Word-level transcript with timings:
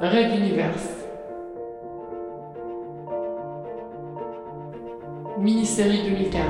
Red 0.00 0.32
Universe. 0.32 1.04
Mini-série 5.40 6.02
2015. 6.04 6.44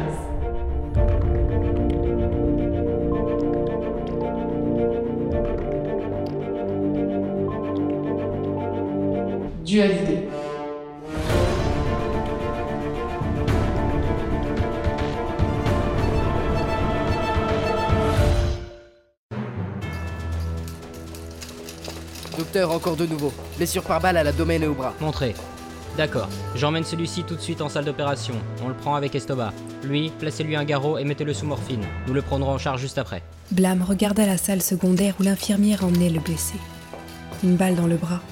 Dualité. 9.65 10.28
Docteur, 22.59 22.75
encore 22.75 22.97
de 22.97 23.07
nouveau. 23.07 23.33
Blessure 23.57 23.85
par 23.85 24.01
balle 24.01 24.17
à 24.17 24.25
la 24.25 24.33
domaine 24.33 24.65
et 24.65 24.67
au 24.67 24.75
bras. 24.75 24.93
Montrez. 25.01 25.37
D'accord. 25.97 26.29
J'emmène 26.57 26.83
celui-ci 26.83 27.23
tout 27.23 27.37
de 27.37 27.41
suite 27.41 27.61
en 27.61 27.69
salle 27.69 27.85
d'opération. 27.85 28.35
On 28.65 28.69
le 28.69 28.75
prend 28.75 28.97
avec 28.97 29.15
Estoba. 29.15 29.53
Lui, 29.85 30.11
placez-lui 30.19 30.57
un 30.57 30.65
garrot 30.65 30.99
et 30.99 31.05
mettez-le 31.05 31.33
sous 31.33 31.47
morphine. 31.47 31.85
Nous 32.09 32.15
le 32.15 32.23
prendrons 32.23 32.51
en 32.51 32.59
charge 32.59 32.81
juste 32.81 32.99
après. 32.99 33.23
Blam 33.53 33.83
regarda 33.83 34.27
la 34.27 34.39
salle 34.39 34.61
secondaire 34.61 35.15
où 35.21 35.23
l'infirmière 35.23 35.85
emmenait 35.85 36.11
le 36.11 36.19
blessé. 36.19 36.55
Une 37.45 37.55
balle 37.55 37.77
dans 37.77 37.87
le 37.87 37.97
bras. 37.97 38.23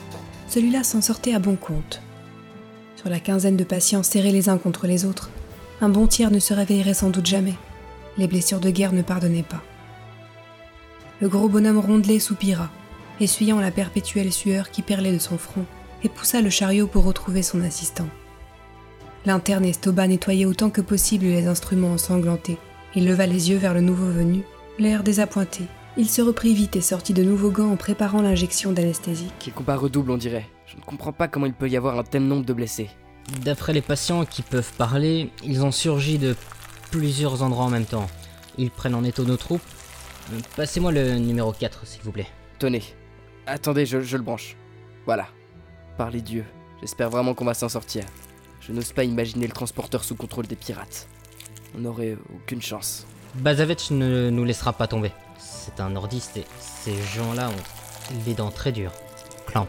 Celui-là 0.49 0.83
s'en 0.83 1.03
sortait 1.03 1.35
à 1.35 1.39
bon 1.39 1.55
compte. 1.55 2.03
Sur 2.97 3.09
la 3.09 3.21
quinzaine 3.21 3.57
de 3.57 3.63
patients 3.63 4.03
serrés 4.03 4.33
les 4.33 4.49
uns 4.49 4.59
contre 4.59 4.89
les 4.89 5.05
autres, 5.05 5.31
un 5.81 5.89
bon 5.89 6.09
tiers 6.09 6.33
ne 6.33 6.41
se 6.41 6.53
réveillerait 6.53 6.95
sans 6.95 7.11
doute 7.11 7.27
jamais. 7.27 7.55
Les 8.19 8.27
blessures 8.27 8.61
de 8.61 8.71
guerre 8.71 8.93
ne 8.93 9.03
pardonnaient 9.03 9.45
pas. 9.45 9.63
Le 11.21 11.29
gros 11.29 11.49
bonhomme 11.49 11.79
rondelé 11.79 12.19
soupira, 12.19 12.71
essuyant 13.21 13.61
la 13.61 13.71
perpétuelle 13.71 14.33
sueur 14.33 14.71
qui 14.71 14.83
perlait 14.83 15.13
de 15.13 15.19
son 15.19 15.39
front, 15.39 15.65
et 16.05 16.09
poussa 16.09 16.43
le 16.43 16.51
chariot 16.51 16.87
pour 16.87 17.05
retrouver 17.05 17.43
son 17.43 17.63
assistant. 17.63 18.09
L'interne 19.25 19.65
Estoba 19.65 20.07
nettoyait 20.07 20.45
autant 20.45 20.71
que 20.71 20.81
possible 20.81 21.25
les 21.25 21.49
instruments 21.49 21.93
ensanglantés. 21.93 22.59
Il 22.95 23.07
leva 23.07 23.27
les 23.27 23.51
yeux 23.51 23.57
vers 23.57 23.75
le 23.75 23.81
nouveau 23.81 24.07
venu, 24.07 24.43
l'air 24.79 25.03
désappointé. 25.03 25.65
Il 25.97 26.09
se 26.09 26.23
reprit 26.23 26.55
vite 26.55 26.77
et 26.77 26.81
sortit 26.81 27.15
de 27.15 27.25
nouveaux 27.25 27.51
gants 27.51 27.73
en 27.73 27.77
préparant 27.77 28.23
l'injection 28.23 28.73
d'anesthésique. 28.73 29.33
Quel 29.41 29.55
combat 29.55 29.77
redouble, 29.77 30.11
on 30.13 30.17
dirait. 30.17 30.47
Je 30.67 30.77
ne 30.77 30.83
comprends 30.83 31.13
pas 31.13 31.27
comment 31.27 31.47
il 31.47 31.55
peut 31.55 31.69
y 31.69 31.77
avoir 31.77 31.99
un 31.99 32.05
tel 32.05 32.23
nombre 32.23 32.45
de 32.45 32.53
blessés. 32.53 32.91
D'après 33.43 33.73
les 33.73 33.83
patients 33.83 34.25
qui 34.25 34.43
peuvent 34.43 34.73
parler, 34.79 35.33
ils 35.43 35.65
ont 35.65 35.73
surgi 35.73 36.19
de 36.19 36.37
plusieurs 36.91 37.43
endroits 37.43 37.65
en 37.65 37.71
même 37.71 37.87
temps. 37.87 38.07
Ils 38.59 38.71
prennent 38.71 38.95
en 38.95 39.05
étau 39.05 39.25
nos 39.25 39.37
troupes. 39.37 39.63
Passez-moi 40.55 40.93
le 40.93 41.19
numéro 41.19 41.53
4, 41.53 41.87
s'il 41.87 42.03
vous 42.03 42.13
plaît. 42.13 42.29
Tenez. 42.59 42.83
Attendez, 43.47 43.87
je, 43.87 44.01
je 44.01 44.17
le 44.17 44.23
branche. 44.23 44.57
Voilà. 45.05 45.29
Par 45.97 46.11
les 46.11 46.21
dieux. 46.21 46.45
J'espère 46.81 47.11
vraiment 47.11 47.35
qu'on 47.35 47.45
va 47.45 47.55
s'en 47.55 47.69
sortir. 47.69 48.05
Je 48.61 48.73
n'ose 48.73 48.93
pas 48.93 49.05
imaginer 49.05 49.47
le 49.47 49.53
transporteur 49.53 50.03
sous 50.03 50.17
contrôle 50.17 50.47
des 50.47 50.57
pirates. 50.57 51.07
On 51.77 51.81
n'aurait 51.81 52.17
aucune 52.35 52.61
chance. 52.61 53.07
Bazavech 53.37 53.91
ne 53.93 54.31
nous 54.31 54.45
laissera 54.45 54.73
pas 54.73 54.89
tomber. 54.89 55.13
C'est 55.39 55.81
un 55.81 55.91
nordiste 55.91 56.37
et 56.39 56.45
ces 56.59 56.97
gens-là 57.15 57.49
ont 57.51 58.23
les 58.27 58.35
dents 58.35 58.51
très 58.51 58.73
dures. 58.73 58.93
Clamp. 59.47 59.69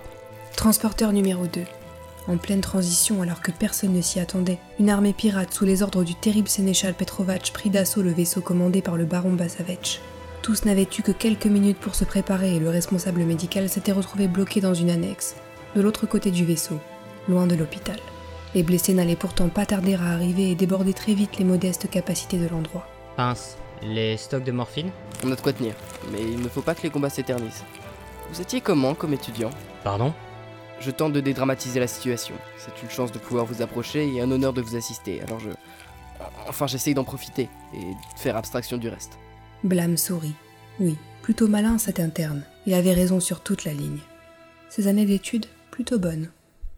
Transporteur 0.55 1.13
numéro 1.13 1.45
2. 1.45 1.63
En 2.27 2.37
pleine 2.37 2.61
transition 2.61 3.21
alors 3.21 3.41
que 3.41 3.51
personne 3.51 3.93
ne 3.93 4.01
s'y 4.01 4.19
attendait, 4.19 4.57
une 4.79 4.89
armée 4.89 5.13
pirate 5.13 5.53
sous 5.53 5.65
les 5.65 5.83
ordres 5.83 6.03
du 6.03 6.15
terrible 6.15 6.49
sénéchal 6.49 6.93
Petrovac 6.93 7.51
prit 7.53 7.69
d'assaut 7.69 8.01
le 8.01 8.11
vaisseau 8.11 8.41
commandé 8.41 8.81
par 8.81 8.97
le 8.97 9.05
baron 9.05 9.33
Bazavech. 9.33 10.01
Tous 10.41 10.65
n'avaient 10.65 10.87
eu 10.97 11.01
que 11.01 11.11
quelques 11.11 11.47
minutes 11.47 11.79
pour 11.79 11.95
se 11.95 12.05
préparer 12.05 12.55
et 12.55 12.59
le 12.59 12.69
responsable 12.69 13.23
médical 13.23 13.67
s'était 13.69 13.91
retrouvé 13.91 14.27
bloqué 14.27 14.61
dans 14.61 14.73
une 14.73 14.89
annexe, 14.89 15.35
de 15.75 15.81
l'autre 15.81 16.05
côté 16.07 16.31
du 16.31 16.45
vaisseau, 16.45 16.79
loin 17.27 17.47
de 17.47 17.55
l'hôpital. 17.55 17.99
Les 18.55 18.63
blessés 18.63 18.93
n'allaient 18.93 19.15
pourtant 19.15 19.49
pas 19.49 19.65
tarder 19.65 19.95
à 19.95 20.13
arriver 20.13 20.51
et 20.51 20.55
déborder 20.55 20.93
très 20.93 21.13
vite 21.13 21.37
les 21.37 21.43
modestes 21.43 21.89
capacités 21.89 22.37
de 22.37 22.47
l'endroit. 22.47 22.87
Pince. 23.17 23.57
Les 23.83 24.17
stocks 24.17 24.43
de 24.43 24.51
morphine 24.51 24.89
On 25.23 25.31
a 25.31 25.35
de 25.35 25.41
quoi 25.41 25.53
tenir. 25.53 25.75
Mais 26.11 26.21
il 26.21 26.41
ne 26.41 26.49
faut 26.49 26.61
pas 26.61 26.73
que 26.73 26.81
les 26.81 26.89
combats 26.89 27.09
s'éternisent. 27.09 27.63
Vous 28.31 28.41
étiez 28.41 28.61
comment 28.61 28.95
comme 28.95 29.13
étudiant? 29.13 29.51
Pardon? 29.83 30.13
Je 30.79 30.91
tente 30.91 31.13
de 31.13 31.19
dédramatiser 31.19 31.79
la 31.79 31.87
situation. 31.87 32.35
C'est 32.57 32.81
une 32.81 32.89
chance 32.89 33.11
de 33.11 33.19
pouvoir 33.19 33.45
vous 33.45 33.61
approcher 33.61 34.07
et 34.11 34.21
un 34.21 34.31
honneur 34.31 34.53
de 34.53 34.61
vous 34.61 34.75
assister. 34.75 35.21
Alors 35.21 35.39
je. 35.39 35.49
Enfin, 36.47 36.65
j'essaye 36.67 36.93
d'en 36.93 37.03
profiter 37.03 37.49
et 37.73 37.79
de 37.79 38.19
faire 38.19 38.35
abstraction 38.35 38.77
du 38.77 38.89
reste. 38.89 39.19
Blâme 39.63 39.97
sourit. 39.97 40.35
Oui, 40.79 40.95
plutôt 41.21 41.47
malin 41.47 41.77
cet 41.77 41.99
interne. 41.99 42.43
Il 42.65 42.73
avait 42.73 42.93
raison 42.93 43.19
sur 43.19 43.41
toute 43.41 43.65
la 43.65 43.73
ligne. 43.73 43.99
Ses 44.69 44.87
années 44.87 45.05
d'études, 45.05 45.47
plutôt 45.71 45.99
bonnes, 45.99 46.29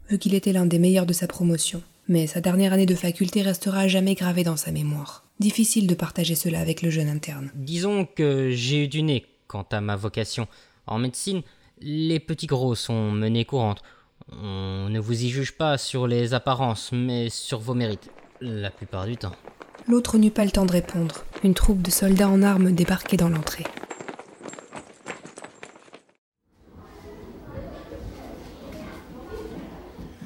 vu 0.08 0.18
qu'il 0.18 0.34
était 0.34 0.52
l'un 0.52 0.66
des 0.66 0.78
meilleurs 0.78 1.06
de 1.06 1.12
sa 1.12 1.26
promotion. 1.26 1.82
Mais 2.08 2.26
sa 2.26 2.40
dernière 2.40 2.72
année 2.72 2.86
de 2.86 2.94
faculté 2.94 3.42
restera 3.42 3.80
à 3.80 3.88
jamais 3.88 4.14
gravée 4.14 4.44
dans 4.44 4.56
sa 4.56 4.72
mémoire. 4.72 5.24
Difficile 5.38 5.86
de 5.86 5.94
partager 5.94 6.34
cela 6.34 6.60
avec 6.60 6.82
le 6.82 6.90
jeune 6.90 7.08
interne. 7.08 7.50
Disons 7.54 8.06
que 8.06 8.50
j'ai 8.50 8.84
eu 8.84 8.88
du 8.88 9.02
nez 9.02 9.26
quant 9.46 9.66
à 9.70 9.80
ma 9.80 9.96
vocation. 9.96 10.48
En 10.86 10.98
médecine, 10.98 11.42
les 11.80 12.18
petits 12.18 12.46
gros 12.46 12.74
sont 12.74 13.12
menés 13.12 13.44
courantes. 13.44 13.82
On 14.32 14.88
ne 14.88 15.00
vous 15.00 15.22
y 15.22 15.28
juge 15.28 15.52
pas 15.52 15.78
sur 15.78 16.06
les 16.06 16.34
apparences, 16.34 16.90
mais 16.92 17.28
sur 17.28 17.58
vos 17.58 17.74
mérites. 17.74 18.10
La 18.40 18.70
plupart 18.70 19.06
du 19.06 19.16
temps. 19.16 19.34
L'autre 19.88 20.18
n'eut 20.18 20.30
pas 20.30 20.44
le 20.44 20.50
temps 20.50 20.66
de 20.66 20.72
répondre. 20.72 21.24
Une 21.42 21.54
troupe 21.54 21.82
de 21.82 21.90
soldats 21.90 22.28
en 22.28 22.42
armes 22.42 22.72
débarquait 22.72 23.16
dans 23.16 23.28
l'entrée. 23.28 23.64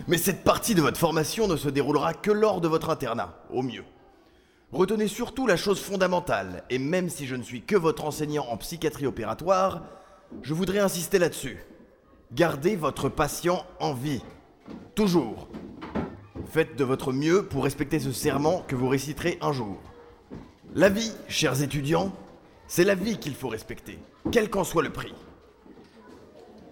Mais 0.06 0.18
cette 0.18 0.44
partie 0.44 0.74
de 0.74 0.82
votre 0.82 0.98
formation 0.98 1.48
ne 1.48 1.56
se 1.56 1.68
déroulera 1.68 2.12
que 2.12 2.30
lors 2.30 2.60
de 2.60 2.68
votre 2.68 2.90
internat, 2.90 3.42
au 3.50 3.62
mieux. 3.62 3.84
Retenez 4.70 5.08
surtout 5.08 5.46
la 5.46 5.56
chose 5.56 5.80
fondamentale, 5.80 6.64
et 6.68 6.78
même 6.78 7.08
si 7.08 7.26
je 7.26 7.36
ne 7.36 7.42
suis 7.42 7.62
que 7.62 7.76
votre 7.76 8.04
enseignant 8.04 8.44
en 8.50 8.56
psychiatrie 8.58 9.06
opératoire, 9.06 9.82
je 10.42 10.52
voudrais 10.52 10.80
insister 10.80 11.18
là-dessus. 11.18 11.64
Gardez 12.32 12.76
votre 12.76 13.08
patient 13.08 13.64
en 13.80 13.94
vie. 13.94 14.22
Toujours. 14.94 15.48
Faites 16.50 16.76
de 16.76 16.84
votre 16.84 17.12
mieux 17.12 17.44
pour 17.44 17.64
respecter 17.64 17.98
ce 17.98 18.12
serment 18.12 18.64
que 18.68 18.76
vous 18.76 18.88
réciterez 18.88 19.38
un 19.40 19.52
jour. 19.52 19.78
La 20.74 20.88
vie, 20.88 21.12
chers 21.28 21.62
étudiants, 21.62 22.12
c'est 22.66 22.84
la 22.84 22.94
vie 22.94 23.18
qu'il 23.18 23.34
faut 23.34 23.48
respecter, 23.48 23.98
quel 24.30 24.50
qu'en 24.50 24.64
soit 24.64 24.82
le 24.82 24.90
prix. 24.90 25.14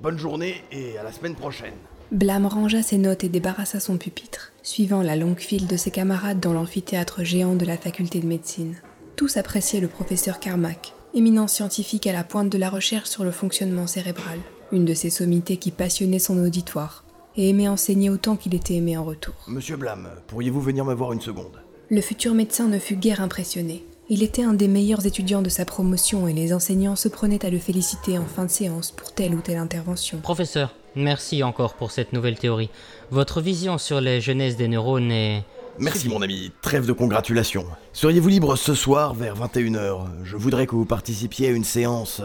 Bonne 0.01 0.19
journée 0.19 0.65
et 0.73 0.99
à 0.99 1.03
la 1.03 1.13
semaine 1.13 1.35
prochaine. 1.35 1.75
Blâme 2.11 2.47
rangea 2.47 2.83
ses 2.83 2.99
notes 2.99 3.25
et 3.25 3.29
débarrassa 3.29 3.81
son 3.81 3.97
pupitre, 3.97 4.53
suivant 4.63 5.03
la 5.03 5.17
longue 5.17 5.39
file 5.39 5.67
de 5.67 5.77
ses 5.77 5.91
camarades 5.91 6.41
dans 6.41 6.53
l'amphithéâtre 6.53 7.25
géant 7.25 7.55
de 7.55 7.65
la 7.65 7.77
faculté 7.77 8.21
de 8.21 8.27
médecine. 8.27 8.77
Tous 9.17 9.37
appréciaient 9.37 9.81
le 9.81 9.89
professeur 9.89 10.41
Carmack, 10.41 10.93
éminent 11.15 11.47
scientifique 11.47 12.07
à 12.07 12.13
la 12.13 12.25
pointe 12.25 12.51
de 12.51 12.59
la 12.59 12.71
recherche 12.71 13.09
sur 13.09 13.25
le 13.25 13.31
fonctionnement 13.31 13.87
cérébral, 13.87 14.39
une 14.73 14.85
de 14.85 14.95
ces 14.95 15.11
sommités 15.11 15.57
qui 15.57 15.71
passionnaient 15.71 16.19
son 16.19 16.39
auditoire, 16.39 17.02
et 17.37 17.49
aimait 17.51 17.69
enseigner 17.69 18.11
autant 18.11 18.37
qu'il 18.37 18.55
était 18.55 18.75
aimé 18.75 18.97
en 18.97 19.05
retour. 19.05 19.35
Monsieur 19.49 19.77
Blâme, 19.77 20.09
pourriez-vous 20.27 20.61
venir 20.61 20.85
me 20.85 20.95
voir 20.95 21.13
une 21.13 21.21
seconde? 21.21 21.63
Le 21.91 22.01
futur 22.01 22.35
médecin 22.35 22.69
ne 22.69 22.79
fut 22.79 22.97
guère 22.97 23.21
impressionné. 23.21 23.85
Il 24.09 24.23
était 24.23 24.43
un 24.43 24.53
des 24.53 24.69
meilleurs 24.69 25.07
étudiants 25.07 25.43
de 25.43 25.49
sa 25.49 25.65
promotion 25.65 26.29
et 26.29 26.33
les 26.33 26.53
enseignants 26.53 26.97
se 26.97 27.09
prenaient 27.09 27.47
à 27.47 27.51
le 27.51 27.59
féliciter 27.59 28.19
en 28.19 28.25
fin 28.25 28.45
de 28.45 28.51
séance 28.51 28.91
pour 28.91 29.13
telle 29.13 29.35
ou 29.35 29.41
telle 29.41 29.57
intervention. 29.57 30.19
Professeur, 30.19 30.75
merci 30.97 31.43
encore 31.43 31.75
pour 31.75 31.91
cette 31.91 32.13
nouvelle 32.13 32.39
théorie. 32.39 32.71
Votre 33.11 33.41
vision 33.41 33.79
sur 33.79 34.01
les 34.01 34.21
jeunesses 34.21 34.57
des 34.57 34.69
neurones 34.69 35.11
est... 35.11 35.45
Merci 35.79 36.09
mon 36.09 36.21
ami, 36.21 36.53
trêve 36.61 36.85
de 36.87 36.93
congratulations. 36.93 37.65
Seriez-vous 37.95 38.29
libre 38.29 38.57
ce 38.57 38.75
soir 38.75 39.15
vers 39.15 39.35
21h 39.37 40.07
Je 40.25 40.37
voudrais 40.37 40.67
que 40.67 40.75
vous 40.75 40.85
participiez 40.85 41.49
à 41.49 41.51
une 41.53 41.65
séance... 41.65 42.21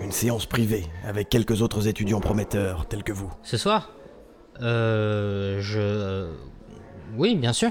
une 0.00 0.12
séance 0.12 0.46
privée 0.46 0.86
avec 1.04 1.28
quelques 1.28 1.62
autres 1.62 1.88
étudiants 1.88 2.20
prometteurs 2.20 2.86
tels 2.86 3.02
que 3.02 3.12
vous. 3.12 3.32
Ce 3.42 3.56
soir 3.56 3.90
Euh... 4.60 5.60
Je... 5.60 5.78
euh, 5.80 6.32
Oui, 7.16 7.34
bien 7.36 7.52
sûr. 7.52 7.70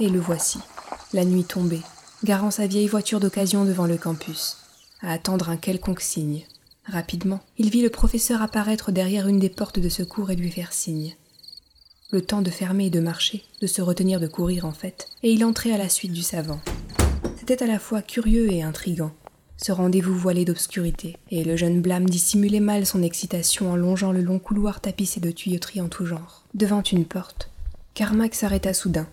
Et 0.00 0.08
le 0.08 0.20
voici, 0.20 0.58
la 1.14 1.24
nuit 1.24 1.44
tombée, 1.44 1.80
garant 2.24 2.50
sa 2.50 2.66
vieille 2.66 2.88
voiture 2.88 3.20
d'occasion 3.20 3.64
devant 3.64 3.86
le 3.86 3.96
campus, 3.96 4.58
à 5.00 5.12
attendre 5.12 5.48
un 5.48 5.56
quelconque 5.56 6.00
signe. 6.02 6.44
Rapidement, 6.86 7.40
il 7.58 7.70
vit 7.70 7.82
le 7.82 7.90
professeur 7.90 8.42
apparaître 8.42 8.92
derrière 8.92 9.26
une 9.26 9.38
des 9.38 9.48
portes 9.48 9.78
de 9.78 9.88
secours 9.88 10.30
et 10.30 10.36
lui 10.36 10.50
faire 10.50 10.72
signe. 10.72 11.16
Le 12.12 12.22
temps 12.22 12.40
de 12.40 12.50
fermer 12.50 12.86
et 12.86 12.90
de 12.90 13.00
marcher, 13.00 13.42
de 13.60 13.66
se 13.66 13.82
retenir 13.82 14.20
de 14.20 14.28
courir 14.28 14.64
en 14.64 14.72
fait, 14.72 15.08
et 15.24 15.32
il 15.32 15.44
entrait 15.44 15.72
à 15.72 15.78
la 15.78 15.88
suite 15.88 16.12
du 16.12 16.22
savant. 16.22 16.60
C'était 17.36 17.64
à 17.64 17.66
la 17.66 17.80
fois 17.80 18.00
curieux 18.00 18.52
et 18.52 18.62
intrigant, 18.62 19.10
ce 19.56 19.72
rendez-vous 19.72 20.14
voilé 20.14 20.44
d'obscurité, 20.44 21.16
et 21.32 21.42
le 21.42 21.56
jeune 21.56 21.80
blâme 21.80 22.08
dissimulait 22.08 22.60
mal 22.60 22.86
son 22.86 23.02
excitation 23.02 23.72
en 23.72 23.76
longeant 23.76 24.12
le 24.12 24.20
long 24.20 24.38
couloir 24.38 24.80
tapissé 24.80 25.18
de 25.18 25.32
tuyauteries 25.32 25.80
en 25.80 25.88
tout 25.88 26.06
genre. 26.06 26.44
Devant 26.54 26.82
une 26.82 27.06
porte, 27.06 27.50
Carmack 27.94 28.36
s'arrêta 28.36 28.72
soudain. 28.72 29.08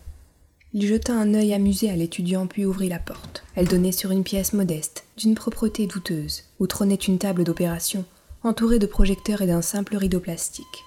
Il 0.75 0.86
jeta 0.86 1.13
un 1.13 1.34
œil 1.34 1.54
amusé 1.56 1.90
à 1.90 1.95
l'étudiant 1.95 2.45
puis 2.45 2.66
ouvrit 2.66 2.90
la 2.90 3.00
porte. 3.00 3.44
Elle 3.56 3.68
donnait 3.68 3.92
sur 3.92 4.12
une 4.12 4.24
pièce 4.24 4.54
modeste, 4.54 5.06
d'une 5.18 5.34
propreté 5.34 5.88
douteuse, 5.88 6.44
où 6.60 6.68
trônait 6.68 6.95
une 6.95 7.18
table 7.18 7.44
d'opération, 7.44 8.06
entourée 8.44 8.80
de 8.80 8.86
projecteurs 8.86 9.42
et 9.42 9.48
d'un 9.48 9.63
simple 9.63 9.95
rideau 9.95 10.19
plastique. 10.19 10.84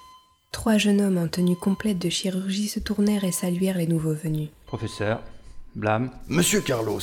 Trois 0.51 0.77
jeunes 0.77 1.01
hommes 1.01 1.17
en 1.17 1.27
tenue 1.27 1.55
complète 1.55 1.99
de 1.99 2.09
chirurgie 2.09 2.67
se 2.67 2.79
tournèrent 2.79 3.23
et 3.23 3.31
saluèrent 3.31 3.77
les 3.77 3.87
nouveaux 3.87 4.13
venus. 4.13 4.49
Professeur, 4.65 5.21
blâme. 5.75 6.11
Monsieur 6.27 6.61
Carlos, 6.61 6.99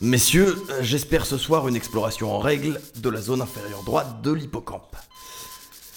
messieurs, 0.00 0.56
j'espère 0.80 1.26
ce 1.26 1.36
soir 1.36 1.68
une 1.68 1.76
exploration 1.76 2.32
en 2.34 2.38
règle 2.38 2.80
de 2.96 3.08
la 3.10 3.20
zone 3.20 3.42
inférieure 3.42 3.82
droite 3.82 4.22
de 4.22 4.32
l'hippocampe. 4.32 4.96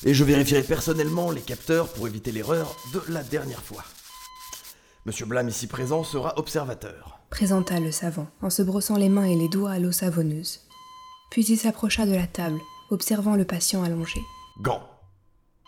Et 0.06 0.14
je 0.14 0.24
vérifierai 0.24 0.64
personnellement 0.64 1.32
les 1.32 1.42
capteurs 1.42 1.88
pour 1.94 2.08
éviter 2.08 2.32
l'erreur 2.32 2.76
de 2.94 3.02
la 3.08 3.24
dernière 3.24 3.62
fois. 3.62 3.84
Monsieur 5.06 5.26
Blâme 5.26 5.50
ici 5.50 5.68
présent 5.68 6.04
sera 6.04 6.38
observateur. 6.38 7.20
Présenta 7.30 7.80
le 7.80 7.92
savant, 7.92 8.28
en 8.42 8.50
se 8.50 8.62
brossant 8.62 8.98
les 8.98 9.10
mains 9.10 9.26
et 9.26 9.36
les 9.36 9.50
doigts 9.50 9.72
à 9.72 9.80
l'eau 9.80 9.92
savonneuse. 9.92 10.62
Puis 11.32 11.46
il 11.46 11.58
s'approcha 11.58 12.06
de 12.06 12.14
la 12.14 12.28
table, 12.28 12.60
observant 12.90 13.36
le 13.36 13.46
patient 13.46 13.84
allongé. 13.84 14.20
Gant. 14.62 14.82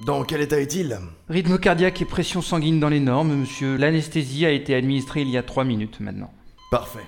Dans 0.02 0.26
quel 0.26 0.42
état 0.42 0.60
est-il? 0.60 1.00
Rythme 1.30 1.58
cardiaque 1.58 2.02
et 2.02 2.06
pression 2.06 2.42
sanguine 2.42 2.82
dans 2.82 2.90
les 2.90 3.00
normes, 3.00 3.34
monsieur. 3.34 3.78
L'anesthésie 3.78 4.46
a 4.46 4.52
été 4.52 4.76
administrée 4.76 5.22
il 5.22 5.30
y 5.30 5.38
a 5.38 5.44
trois 5.44 5.64
minutes 5.64 6.02
maintenant. 6.02 6.34
Parfait. 6.70 7.06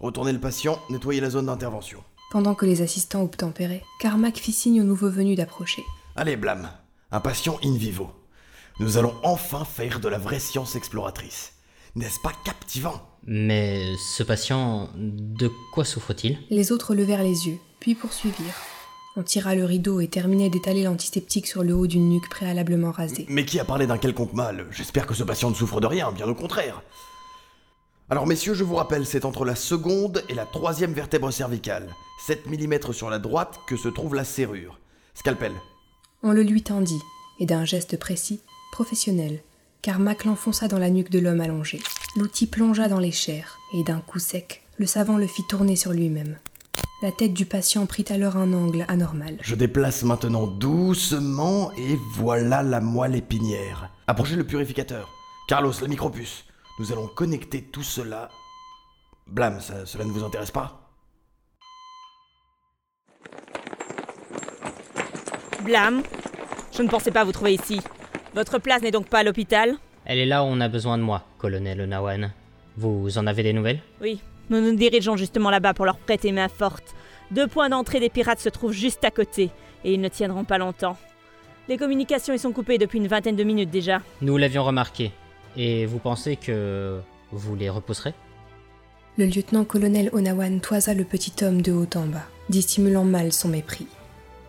Retournez 0.00 0.32
le 0.32 0.40
patient, 0.40 0.80
nettoyez 0.88 1.20
la 1.20 1.28
zone 1.28 1.46
d'intervention. 1.46 2.02
Pendant 2.30 2.54
que 2.54 2.64
les 2.64 2.80
assistants 2.80 3.22
obtempéraient, 3.22 3.84
Carmack 4.00 4.38
fit 4.38 4.52
signe 4.52 4.80
aux 4.80 4.84
nouveaux 4.84 5.10
venus 5.10 5.36
d'approcher. 5.36 5.84
Allez, 6.16 6.36
Blâme, 6.36 6.70
un 7.12 7.20
patient 7.20 7.58
in 7.62 7.76
vivo. 7.76 8.10
Nous 8.80 8.96
allons 8.96 9.14
enfin 9.22 9.66
faire 9.66 10.00
de 10.00 10.08
la 10.08 10.18
vraie 10.18 10.40
science 10.40 10.76
exploratrice. 10.76 11.52
N'est-ce 11.94 12.20
pas 12.20 12.32
captivant? 12.44 13.06
Mais 13.26 13.84
ce 14.16 14.22
patient, 14.22 14.88
de 14.96 15.50
quoi 15.74 15.84
souffre-t-il? 15.84 16.38
Les 16.48 16.72
autres 16.72 16.94
levèrent 16.94 17.22
les 17.22 17.48
yeux, 17.48 17.58
puis 17.80 17.94
poursuivirent. 17.94 18.54
On 19.16 19.22
tira 19.22 19.54
le 19.54 19.64
rideau 19.64 20.00
et 20.00 20.08
terminait 20.08 20.50
d'étaler 20.50 20.82
l'antiseptique 20.82 21.46
sur 21.46 21.62
le 21.62 21.72
haut 21.72 21.86
d'une 21.86 22.08
nuque 22.08 22.28
préalablement 22.28 22.90
rasée. 22.90 23.26
Mais 23.28 23.44
qui 23.44 23.60
a 23.60 23.64
parlé 23.64 23.86
d'un 23.86 23.96
quelconque 23.96 24.32
mal? 24.32 24.66
J'espère 24.72 25.06
que 25.06 25.14
ce 25.14 25.22
patient 25.22 25.50
ne 25.50 25.54
souffre 25.54 25.80
de 25.80 25.86
rien, 25.86 26.10
bien 26.10 26.26
au 26.26 26.34
contraire. 26.34 26.82
Alors 28.10 28.26
messieurs, 28.26 28.54
je 28.54 28.64
vous 28.64 28.74
rappelle, 28.74 29.06
c'est 29.06 29.24
entre 29.24 29.44
la 29.44 29.54
seconde 29.54 30.24
et 30.28 30.34
la 30.34 30.46
troisième 30.46 30.92
vertèbre 30.92 31.30
cervicale, 31.30 31.88
7 32.26 32.46
mm 32.46 32.92
sur 32.92 33.08
la 33.08 33.20
droite, 33.20 33.60
que 33.68 33.76
se 33.76 33.88
trouve 33.88 34.16
la 34.16 34.24
serrure. 34.24 34.80
Scalpel. 35.14 35.52
On 36.24 36.32
le 36.32 36.42
lui 36.42 36.62
tendit, 36.62 37.00
et 37.38 37.46
d'un 37.46 37.64
geste 37.64 37.96
précis, 37.96 38.40
professionnel, 38.72 39.42
Carmack 39.80 40.24
l'enfonça 40.24 40.66
dans 40.66 40.78
la 40.78 40.90
nuque 40.90 41.10
de 41.10 41.20
l'homme 41.20 41.40
allongé. 41.40 41.80
L'outil 42.16 42.46
plongea 42.46 42.88
dans 42.88 42.98
les 42.98 43.12
chairs, 43.12 43.58
et 43.74 43.84
d'un 43.84 44.00
coup 44.00 44.18
sec, 44.18 44.64
le 44.78 44.86
savant 44.86 45.18
le 45.18 45.26
fit 45.26 45.46
tourner 45.46 45.76
sur 45.76 45.92
lui-même. 45.92 46.36
La 47.04 47.12
tête 47.12 47.34
du 47.34 47.44
patient 47.44 47.84
prit 47.84 48.06
alors 48.08 48.38
un 48.38 48.50
angle 48.54 48.86
anormal. 48.88 49.36
Je 49.42 49.54
déplace 49.54 50.04
maintenant 50.04 50.46
doucement 50.46 51.70
et 51.76 51.98
voilà 52.14 52.62
la 52.62 52.80
moelle 52.80 53.14
épinière. 53.14 53.90
Approchez 54.06 54.36
le 54.36 54.44
purificateur. 54.46 55.10
Carlos, 55.46 55.74
le 55.82 55.88
micropuce. 55.88 56.46
Nous 56.78 56.92
allons 56.92 57.06
connecter 57.08 57.60
tout 57.60 57.82
cela. 57.82 58.30
Blâme, 59.26 59.60
ça- 59.60 59.84
cela 59.84 60.06
ne 60.06 60.12
vous 60.12 60.24
intéresse 60.24 60.50
pas? 60.50 60.80
Blâme 65.62 66.02
Je 66.74 66.80
ne 66.82 66.88
pensais 66.88 67.10
pas 67.10 67.24
vous 67.24 67.32
trouver 67.32 67.52
ici. 67.52 67.82
Votre 68.34 68.58
place 68.58 68.80
n'est 68.80 68.90
donc 68.90 69.10
pas 69.10 69.18
à 69.18 69.24
l'hôpital? 69.24 69.74
Elle 70.06 70.20
est 70.20 70.24
là 70.24 70.42
où 70.42 70.46
on 70.46 70.58
a 70.58 70.68
besoin 70.70 70.96
de 70.96 71.02
moi, 71.02 71.22
colonel 71.36 71.82
Onawan. 71.82 72.32
Vous 72.78 73.18
en 73.18 73.26
avez 73.26 73.42
des 73.42 73.52
nouvelles? 73.52 73.82
Oui. 74.00 74.20
Nous 74.50 74.60
nous 74.60 74.74
dirigeons 74.74 75.16
justement 75.16 75.50
là-bas 75.50 75.74
pour 75.74 75.86
leur 75.86 75.98
prêter 75.98 76.32
main 76.32 76.48
forte. 76.48 76.94
Deux 77.30 77.46
points 77.46 77.68
d'entrée 77.68 78.00
des 78.00 78.10
pirates 78.10 78.40
se 78.40 78.48
trouvent 78.48 78.72
juste 78.72 79.04
à 79.04 79.10
côté, 79.10 79.50
et 79.84 79.94
ils 79.94 80.00
ne 80.00 80.08
tiendront 80.08 80.44
pas 80.44 80.58
longtemps. 80.58 80.96
Les 81.68 81.78
communications 81.78 82.34
y 82.34 82.38
sont 82.38 82.52
coupées 82.52 82.76
depuis 82.76 82.98
une 82.98 83.06
vingtaine 83.06 83.36
de 83.36 83.44
minutes 83.44 83.70
déjà. 83.70 84.02
Nous 84.20 84.36
l'avions 84.36 84.64
remarqué. 84.64 85.12
Et 85.56 85.86
vous 85.86 85.98
pensez 85.98 86.36
que 86.36 87.00
vous 87.32 87.56
les 87.56 87.70
repousserez? 87.70 88.12
Le 89.16 89.26
lieutenant-colonel 89.26 90.10
Onawan 90.12 90.60
toisa 90.60 90.92
le 90.92 91.04
petit 91.04 91.44
homme 91.44 91.62
de 91.62 91.72
haut 91.72 91.88
en 91.94 92.06
bas, 92.06 92.26
dissimulant 92.48 93.04
mal 93.04 93.32
son 93.32 93.48
mépris. 93.48 93.86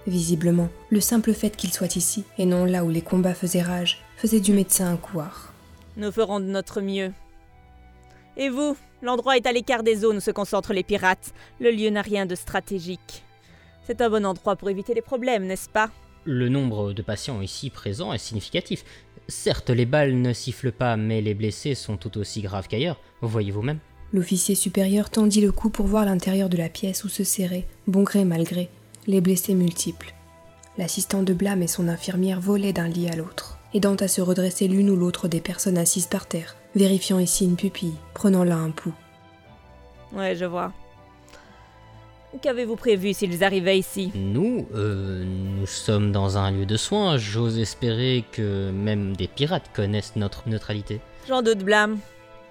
Visiblement, 0.07 0.69
le 0.89 1.00
simple 1.00 1.33
fait 1.33 1.56
qu'il 1.56 1.71
soit 1.71 1.95
ici, 1.95 2.25
et 2.38 2.45
non 2.45 2.65
là 2.65 2.83
où 2.83 2.89
les 2.89 3.01
combats 3.01 3.33
faisaient 3.33 3.62
rage, 3.62 4.01
faisait 4.18 4.39
du 4.39 4.53
médecin 4.53 4.92
un 4.92 4.97
couard. 4.97 5.53
Nous 5.97 6.12
ferons 6.12 6.39
de 6.39 6.45
notre 6.45 6.81
mieux. 6.81 7.12
Et 8.37 8.49
vous 8.49 8.75
L'endroit 9.01 9.37
est 9.37 9.45
à 9.45 9.51
l'écart 9.51 9.83
des 9.83 9.97
zones 9.97 10.17
où 10.17 10.21
se 10.21 10.31
concentrent 10.31 10.73
les 10.73 10.83
pirates. 10.83 11.33
Le 11.59 11.69
lieu 11.69 11.89
n'a 11.89 12.01
rien 12.01 12.25
de 12.25 12.33
stratégique. 12.33 13.23
C'est 13.85 14.01
un 14.01 14.09
bon 14.09 14.25
endroit 14.25 14.55
pour 14.55 14.69
éviter 14.69 14.93
les 14.93 15.01
problèmes, 15.01 15.45
n'est-ce 15.45 15.69
pas? 15.69 15.91
Le 16.23 16.49
nombre 16.49 16.91
de 16.91 17.03
patients 17.03 17.39
ici 17.41 17.69
présents 17.69 18.13
est 18.13 18.17
significatif. 18.17 18.83
Certes, 19.27 19.69
les 19.69 19.85
balles 19.85 20.19
ne 20.19 20.33
sifflent 20.33 20.71
pas, 20.71 20.97
mais 20.97 21.21
les 21.21 21.35
blessés 21.35 21.75
sont 21.75 21.97
tout 21.97 22.17
aussi 22.17 22.41
graves 22.41 22.67
qu'ailleurs, 22.67 22.99
voyez-vous 23.21 23.61
même. 23.61 23.79
L'officier 24.11 24.55
supérieur 24.55 25.09
tendit 25.09 25.41
le 25.41 25.51
cou 25.51 25.69
pour 25.69 25.85
voir 25.85 26.05
l'intérieur 26.05 26.49
de 26.49 26.57
la 26.57 26.69
pièce 26.69 27.03
où 27.03 27.09
se 27.09 27.23
serraient, 27.23 27.67
bon 27.85 28.03
gré 28.03 28.25
mal 28.25 28.43
gré, 28.43 28.69
les 29.05 29.21
blessés 29.21 29.53
multiples. 29.53 30.15
L'assistant 30.77 31.21
de 31.21 31.33
Blâme 31.33 31.61
et 31.61 31.67
son 31.67 31.87
infirmière 31.87 32.41
volaient 32.41 32.73
d'un 32.73 32.87
lit 32.87 33.07
à 33.07 33.15
l'autre, 33.15 33.59
aidant 33.73 33.95
à 33.95 34.07
se 34.07 34.21
redresser 34.21 34.67
l'une 34.67 34.89
ou 34.89 34.95
l'autre 34.95 35.27
des 35.27 35.41
personnes 35.41 35.77
assises 35.77 36.07
par 36.07 36.27
terre, 36.27 36.55
vérifiant 36.75 37.19
ici 37.19 37.45
une 37.45 37.56
pupille, 37.56 37.95
prenant 38.13 38.44
là 38.44 38.56
un 38.56 38.72
pouls. 38.72 38.94
Ouais, 40.13 40.36
je 40.36 40.45
vois. 40.45 40.72
Qu'avez-vous 42.42 42.75
prévu 42.75 43.13
s'ils 43.13 43.44
arrivaient 43.44 43.80
ici? 43.80 44.12
Nous, 44.13 44.68
euh, 44.75 45.24
nous 45.24 45.66
sommes 45.66 46.12
dans 46.12 46.38
un 46.38 46.51
lieu 46.51 46.66
de 46.66 46.75
soins, 46.75 47.18
j'ose 47.18 47.60
espérer 47.60 48.25
que 48.31 48.72
même 48.72 49.16
des 49.16 49.27
pirates 49.27 49.72
connaissent 49.74 50.18
notre 50.18 50.48
neutralité. 50.50 51.00
J'en 51.27 51.42
doute, 51.42 51.60
Blâme. 51.60 51.98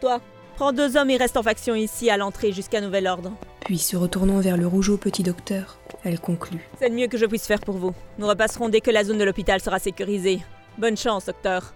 Toi, 0.01 0.21
prends 0.57 0.73
deux 0.73 0.97
hommes 0.97 1.11
et 1.11 1.19
reste 1.19 1.37
en 1.37 1.43
faction 1.43 1.75
ici 1.75 2.09
à 2.09 2.17
l'entrée 2.17 2.53
jusqu'à 2.53 2.81
nouvel 2.81 3.07
ordre. 3.07 3.33
Puis, 3.61 3.79
se 3.79 3.97
retournant 3.97 4.41
vers 4.41 4.57
le 4.57 4.67
rougeau 4.67 4.97
petit 4.97 5.23
docteur, 5.23 5.79
elle 6.03 6.19
conclut. 6.19 6.67
C'est 6.79 6.89
le 6.89 6.95
mieux 6.95 7.07
que 7.07 7.19
je 7.19 7.27
puisse 7.27 7.47
faire 7.47 7.61
pour 7.61 7.77
vous. 7.77 7.95
Nous 8.19 8.27
repasserons 8.27 8.71
dès 8.71 8.81
que 8.81 8.91
la 8.91 9.05
zone 9.05 9.19
de 9.19 9.25
l'hôpital 9.25 9.61
sera 9.61 9.79
sécurisée. 9.79 10.41
Bonne 10.79 10.97
chance, 10.97 11.27
docteur. 11.27 11.75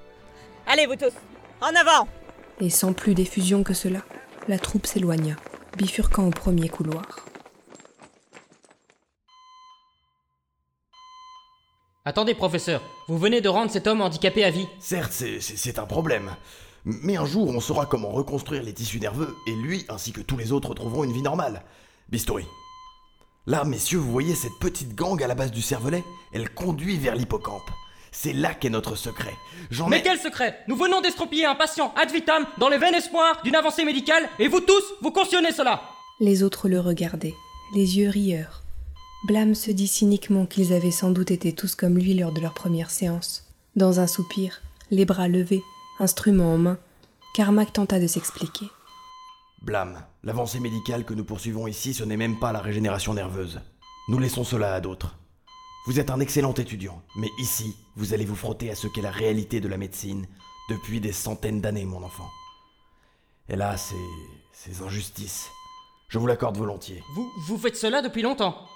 Allez, 0.67 0.87
vous 0.87 0.97
tous, 0.97 1.15
en 1.61 1.75
avant 1.75 2.09
Et 2.61 2.71
sans 2.71 2.93
plus 2.93 3.15
d'effusion 3.15 3.63
que 3.63 3.75
cela, 3.75 4.01
la 4.49 4.59
troupe 4.59 4.87
s'éloigna, 4.87 5.37
bifurquant 5.77 6.27
au 6.27 6.31
premier 6.31 6.69
couloir. 6.69 7.25
Attendez, 12.05 12.35
professeur, 12.35 12.81
vous 13.07 13.19
venez 13.19 13.41
de 13.41 13.49
rendre 13.49 13.71
cet 13.71 13.87
homme 13.87 14.01
handicapé 14.01 14.43
à 14.43 14.51
vie. 14.51 14.67
Certes, 14.81 15.13
c'est- 15.13 15.41
c'est 15.41 15.57
c'est 15.59 15.79
un 15.79 15.85
problème. 15.85 16.35
Mais 16.85 17.17
un 17.17 17.27
jour, 17.27 17.49
on 17.49 17.61
saura 17.61 17.85
comment 17.85 18.09
reconstruire 18.11 18.63
les 18.63 18.73
tissus 18.73 18.99
nerveux, 18.99 19.37
et 19.47 19.55
lui, 19.55 19.85
ainsi 19.91 20.13
que 20.13 20.23
tous 20.23 20.39
les 20.39 20.53
autres, 20.53 20.73
trouveront 20.75 21.05
une 21.05 21.13
vie 21.13 21.23
normale. 21.23 21.65
Bistouri. 22.09 22.47
Là, 23.47 23.65
messieurs, 23.65 23.99
vous 23.99 24.11
voyez 24.11 24.35
cette 24.35 24.59
petite 24.59 24.95
gangue 24.95 25.23
à 25.23 25.27
la 25.27 25.35
base 25.35 25.51
du 25.51 25.61
cervelet? 25.61 26.03
Elle 26.33 26.53
conduit 26.55 26.97
vers 26.97 27.15
l'hippocampe. 27.15 27.71
C'est 28.13 28.33
là 28.33 28.55
qu'est 28.55 28.71
notre 28.71 28.97
secret. 28.97 29.35
J'en 29.71 29.89
Mais 29.89 29.99
ai... 29.99 30.03
quel 30.03 30.19
secret? 30.19 30.59
Nous 30.69 30.77
venons 30.77 31.01
d'estropiller 31.01 31.47
un 31.47 31.55
patient 31.55 31.93
ad 31.97 32.11
vitam 32.11 32.47
dans 32.59 32.69
les 32.69 32.79
vains 32.79 32.93
espoirs 32.93 33.41
d'une 33.43 33.57
avancée 33.57 33.85
médicale 33.85 34.29
et 34.39 34.49
vous 34.49 34.61
tous, 34.61 34.83
vous 35.03 35.11
cautionnez 35.11 35.53
cela 35.53 35.83
Les 36.21 36.43
autres 36.43 36.69
le 36.69 36.81
regardaient, 36.81 37.35
les 37.75 37.99
yeux 37.99 38.11
rieurs. 38.11 38.63
Blâme 39.27 39.55
se 39.55 39.71
dit 39.71 39.89
cyniquement 39.89 40.47
qu'ils 40.47 40.73
avaient 40.73 40.91
sans 40.91 41.11
doute 41.11 41.31
été 41.31 41.53
tous 41.53 41.75
comme 41.75 41.99
lui 41.99 42.15
lors 42.15 42.33
de 42.33 42.41
leur 42.41 42.55
première 42.55 42.91
séance. 42.91 43.45
Dans 43.77 44.01
un 44.01 44.07
soupir, 44.07 44.61
les 44.91 45.05
bras 45.05 45.29
levés, 45.29 45.63
instrument 45.99 46.55
en 46.55 46.59
main, 46.59 46.79
Carmack 47.35 47.73
tenta 47.73 47.99
de 48.01 48.07
s'expliquer. 48.07 48.67
Blâme, 49.63 50.03
l'avancée 50.23 50.61
médicale 50.61 51.05
que 51.05 51.15
nous 51.15 51.25
poursuivons 51.25 51.67
ici, 51.67 51.93
ce 51.95 52.05
n'est 52.05 52.17
même 52.17 52.39
pas 52.39 52.53
la 52.53 52.61
régénération 52.61 53.13
nerveuse. 53.13 53.61
Nous 54.09 54.19
laissons 54.19 54.45
cela 54.45 54.75
à 54.75 54.81
d'autres. 54.81 55.17
Vous 55.87 56.01
êtes 56.01 56.11
un 56.11 56.21
excellent 56.21 56.53
étudiant, 56.55 57.03
mais 57.17 57.29
ici, 57.39 57.77
vous 57.97 58.13
allez 58.13 58.25
vous 58.25 58.37
frotter 58.37 58.71
à 58.71 58.75
ce 58.75 58.89
qu'est 58.89 59.01
la 59.03 59.11
réalité 59.11 59.61
de 59.61 59.69
la 59.69 59.79
médecine 59.79 60.27
depuis 60.69 61.01
des 61.01 61.13
centaines 61.13 61.61
d'années, 61.61 61.87
mon 61.87 62.03
enfant. 62.03 62.29
Et 63.49 63.57
là, 63.57 63.77
c'est. 63.77 63.95
ces 64.53 64.83
injustices. 64.83 65.49
Je 66.09 66.19
vous 66.19 66.27
l'accorde 66.27 66.59
volontiers. 66.59 67.03
Vous, 67.15 67.31
vous 67.47 67.59
faites 67.59 67.77
cela 67.77 68.03
depuis 68.03 68.23
longtemps. 68.23 68.67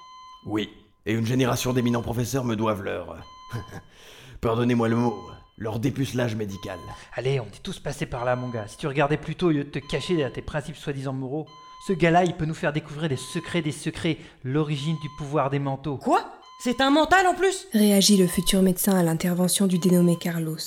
Oui, 0.45 0.69
et 1.05 1.13
une 1.13 1.25
génération 1.25 1.73
d'éminents 1.73 2.01
professeurs 2.01 2.45
me 2.45 2.55
doivent 2.55 2.83
leur. 2.83 3.17
Pardonnez-moi 4.41 4.87
le 4.87 4.95
mot, 4.95 5.19
leur 5.57 5.79
dépucelage 5.79 6.35
médical. 6.35 6.79
Allez, 7.13 7.39
on 7.39 7.45
est 7.45 7.63
tous 7.63 7.79
passés 7.79 8.05
par 8.05 8.25
là, 8.25 8.35
mon 8.35 8.49
gars. 8.49 8.67
Si 8.67 8.77
tu 8.77 8.87
regardais 8.87 9.17
plutôt 9.17 9.47
au 9.47 9.51
lieu 9.51 9.63
de 9.63 9.69
te 9.69 9.79
cacher 9.79 10.15
derrière 10.15 10.33
tes 10.33 10.41
principes 10.41 10.75
soi-disant 10.75 11.13
moraux, 11.13 11.47
ce 11.87 11.93
gars-là, 11.93 12.23
il 12.23 12.35
peut 12.35 12.45
nous 12.45 12.53
faire 12.53 12.73
découvrir 12.73 13.09
des 13.09 13.17
secrets 13.17 13.61
des 13.61 13.71
secrets, 13.71 14.17
l'origine 14.43 14.97
du 15.01 15.09
pouvoir 15.17 15.49
des 15.49 15.59
manteaux. 15.59 15.97
Quoi? 15.97 16.23
C'est 16.59 16.81
un 16.81 16.91
mental 16.91 17.27
en 17.27 17.33
plus 17.33 17.67
Réagit 17.73 18.17
le 18.17 18.27
futur 18.27 18.61
médecin 18.61 18.95
à 18.95 19.03
l'intervention 19.03 19.67
du 19.67 19.79
dénommé 19.79 20.17
Carlos. 20.17 20.57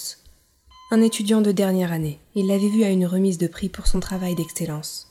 Un 0.91 1.01
étudiant 1.01 1.41
de 1.41 1.53
dernière 1.53 1.91
année, 1.91 2.21
il 2.35 2.47
l'avait 2.47 2.69
vu 2.69 2.85
à 2.85 2.91
une 2.91 3.07
remise 3.07 3.39
de 3.39 3.47
prix 3.47 3.69
pour 3.69 3.87
son 3.87 3.99
travail 3.99 4.35
d'excellence. 4.35 5.11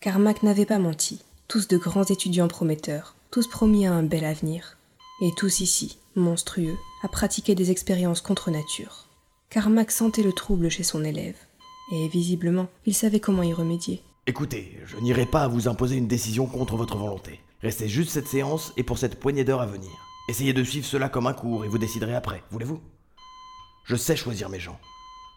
Carmack 0.00 0.42
n'avait 0.42 0.66
pas 0.66 0.78
menti, 0.78 1.22
tous 1.48 1.68
de 1.68 1.76
grands 1.76 2.04
étudiants 2.04 2.48
prometteurs, 2.48 3.14
tous 3.30 3.46
promis 3.46 3.86
à 3.86 3.92
un 3.92 4.02
bel 4.02 4.24
avenir. 4.24 4.76
Et 5.22 5.30
tous 5.36 5.60
ici, 5.60 5.98
monstrueux, 6.16 6.76
à 7.02 7.08
pratiquer 7.08 7.54
des 7.54 7.70
expériences 7.70 8.20
contre 8.20 8.50
nature. 8.50 9.06
Carmack 9.50 9.92
sentait 9.92 10.24
le 10.24 10.32
trouble 10.32 10.68
chez 10.68 10.82
son 10.82 11.04
élève, 11.04 11.36
et 11.92 12.08
visiblement, 12.08 12.66
il 12.86 12.94
savait 12.94 13.20
comment 13.20 13.44
y 13.44 13.52
remédier. 13.52 14.02
Écoutez, 14.26 14.78
je 14.84 14.96
n'irai 14.96 15.26
pas 15.26 15.42
à 15.42 15.48
vous 15.48 15.68
imposer 15.68 15.96
une 15.96 16.08
décision 16.08 16.46
contre 16.46 16.76
votre 16.76 16.96
volonté. 16.98 17.40
Restez 17.62 17.88
juste 17.88 18.10
cette 18.10 18.26
séance 18.26 18.72
et 18.76 18.82
pour 18.82 18.98
cette 18.98 19.20
poignée 19.20 19.44
d'heures 19.44 19.60
à 19.60 19.66
venir. 19.66 19.90
Essayez 20.26 20.54
de 20.54 20.64
suivre 20.64 20.86
cela 20.86 21.10
comme 21.10 21.26
un 21.26 21.34
cours 21.34 21.66
et 21.66 21.68
vous 21.68 21.76
déciderez 21.76 22.14
après, 22.14 22.42
voulez-vous? 22.50 22.80
Je 23.84 23.94
sais 23.94 24.16
choisir 24.16 24.48
mes 24.48 24.58
gens. 24.58 24.80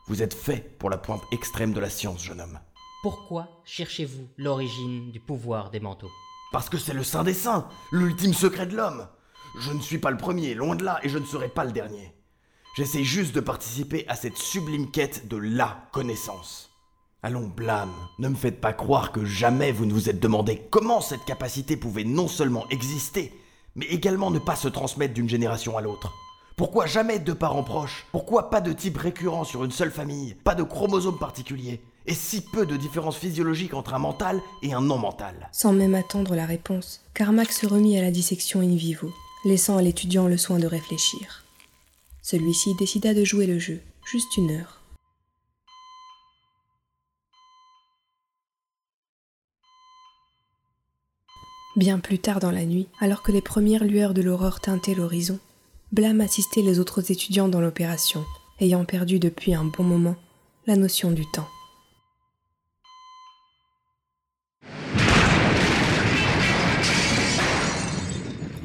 Vous 0.07 0.23
êtes 0.23 0.33
fait 0.33 0.77
pour 0.79 0.89
la 0.89 0.97
pointe 0.97 1.23
extrême 1.33 1.73
de 1.73 1.81
la 1.81 1.89
science, 1.89 2.23
jeune 2.23 2.39
homme. 2.39 2.57
Pourquoi 3.03 3.49
cherchez-vous 3.65 4.29
l'origine 4.37 5.11
du 5.11 5.19
pouvoir 5.19 5.71
des 5.71 5.81
manteaux? 5.81 6.09
Parce 6.53 6.69
que 6.69 6.77
c'est 6.77 6.93
le 6.93 7.03
Saint 7.03 7.25
des 7.25 7.33
Saints, 7.33 7.67
l'ultime 7.91 8.33
secret 8.33 8.65
de 8.65 8.77
l'homme. 8.77 9.09
Je 9.59 9.73
ne 9.73 9.81
suis 9.81 9.97
pas 9.97 10.09
le 10.09 10.15
premier, 10.15 10.53
loin 10.53 10.77
de 10.77 10.85
là, 10.85 11.01
et 11.03 11.09
je 11.09 11.17
ne 11.17 11.25
serai 11.25 11.49
pas 11.49 11.65
le 11.65 11.73
dernier. 11.73 12.13
J'essaie 12.77 13.03
juste 13.03 13.35
de 13.35 13.41
participer 13.41 14.07
à 14.07 14.15
cette 14.15 14.37
sublime 14.37 14.89
quête 14.89 15.27
de 15.27 15.35
la 15.35 15.89
connaissance. 15.91 16.71
Allons, 17.23 17.47
blâme, 17.47 17.93
ne 18.19 18.29
me 18.29 18.35
faites 18.35 18.61
pas 18.61 18.71
croire 18.71 19.11
que 19.11 19.25
jamais 19.25 19.73
vous 19.73 19.85
ne 19.85 19.91
vous 19.91 20.09
êtes 20.09 20.21
demandé 20.21 20.65
comment 20.71 21.01
cette 21.01 21.25
capacité 21.25 21.75
pouvait 21.75 22.05
non 22.05 22.29
seulement 22.29 22.69
exister, 22.69 23.33
mais 23.77 23.85
également 23.85 24.31
ne 24.31 24.39
pas 24.39 24.57
se 24.57 24.67
transmettre 24.67 25.13
d'une 25.13 25.29
génération 25.29 25.77
à 25.77 25.81
l'autre. 25.81 26.13
Pourquoi 26.57 26.87
jamais 26.87 27.19
deux 27.19 27.35
parents 27.35 27.63
proches? 27.63 28.07
Pourquoi 28.11 28.49
pas 28.49 28.61
de 28.61 28.73
type 28.73 28.97
récurrent 28.97 29.43
sur 29.43 29.63
une 29.63 29.71
seule 29.71 29.91
famille? 29.91 30.35
Pas 30.43 30.55
de 30.55 30.63
chromosomes 30.63 31.19
particuliers? 31.19 31.81
Et 32.07 32.15
si 32.15 32.41
peu 32.41 32.65
de 32.65 32.75
différences 32.75 33.17
physiologiques 33.17 33.75
entre 33.75 33.93
un 33.93 33.99
mental 33.99 34.41
et 34.63 34.73
un 34.73 34.81
non 34.81 34.97
mental 34.97 35.49
Sans 35.51 35.71
même 35.71 35.93
attendre 35.93 36.35
la 36.35 36.45
réponse, 36.45 37.01
Carmack 37.13 37.51
se 37.51 37.67
remit 37.67 37.99
à 37.99 38.01
la 38.01 38.11
dissection 38.11 38.61
in 38.61 38.75
vivo, 38.75 39.13
laissant 39.45 39.77
à 39.77 39.81
l'étudiant 39.81 40.27
le 40.27 40.37
soin 40.37 40.57
de 40.57 40.67
réfléchir. 40.67 41.45
Celui-ci 42.23 42.73
décida 42.75 43.13
de 43.13 43.23
jouer 43.23 43.45
le 43.45 43.59
jeu, 43.59 43.81
juste 44.05 44.35
une 44.37 44.51
heure. 44.51 44.76
Bien 51.77 51.99
plus 51.99 52.17
tard 52.17 52.39
dans 52.39 52.49
la 52.49 52.65
nuit, 52.65 52.87
alors 52.99 53.21
que 53.21 53.31
les 53.31 53.39
premières 53.39 53.83
lueurs 53.83 54.15
de 54.15 54.23
l'aurore 54.23 54.59
teintaient 54.59 54.95
l'horizon, 54.95 55.37
Blam 55.91 56.21
assistait 56.21 56.63
les 56.63 56.79
autres 56.79 57.11
étudiants 57.11 57.49
dans 57.49 57.61
l'opération, 57.61 58.25
ayant 58.59 58.83
perdu 58.83 59.19
depuis 59.19 59.53
un 59.53 59.63
bon 59.65 59.83
moment 59.83 60.15
la 60.65 60.75
notion 60.75 61.11
du 61.11 61.23
temps. 61.31 61.47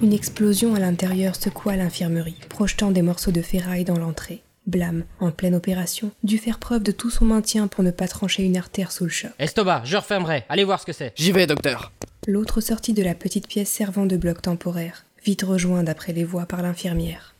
Une 0.02 0.14
explosion 0.14 0.74
à 0.74 0.80
l'intérieur 0.80 1.36
secoua 1.36 1.76
l'infirmerie, 1.76 2.38
projetant 2.48 2.90
des 2.90 3.02
morceaux 3.02 3.30
de 3.30 3.42
ferraille 3.42 3.84
dans 3.84 3.98
l'entrée. 3.98 4.42
Blam, 4.66 5.04
en 5.20 5.32
pleine 5.32 5.54
opération, 5.54 6.12
dut 6.22 6.38
faire 6.38 6.58
preuve 6.58 6.82
de 6.82 6.92
tout 6.92 7.10
son 7.10 7.26
maintien 7.26 7.66
pour 7.66 7.84
ne 7.84 7.90
pas 7.90 8.08
trancher 8.08 8.42
une 8.42 8.56
artère 8.56 8.90
sous 8.90 9.04
le 9.04 9.10
choc. 9.10 9.32
Estoba, 9.38 9.82
je 9.84 9.98
refermerai. 9.98 10.44
Allez 10.48 10.64
voir 10.64 10.80
ce 10.80 10.86
que 10.86 10.94
c'est. 10.94 11.12
J'y 11.14 11.30
vais, 11.32 11.46
docteur. 11.46 11.92
L'autre 12.28 12.60
sortit 12.60 12.92
de 12.92 13.02
la 13.02 13.16
petite 13.16 13.48
pièce 13.48 13.68
servant 13.68 14.06
de 14.06 14.16
bloc 14.16 14.42
temporaire, 14.42 15.04
vite 15.24 15.42
rejoint 15.42 15.82
d'après 15.82 16.12
les 16.12 16.22
voix 16.22 16.46
par 16.46 16.62
l'infirmière. 16.62 17.34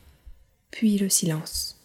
Puis 0.71 0.97
le 0.97 1.07
silence. 1.07 1.77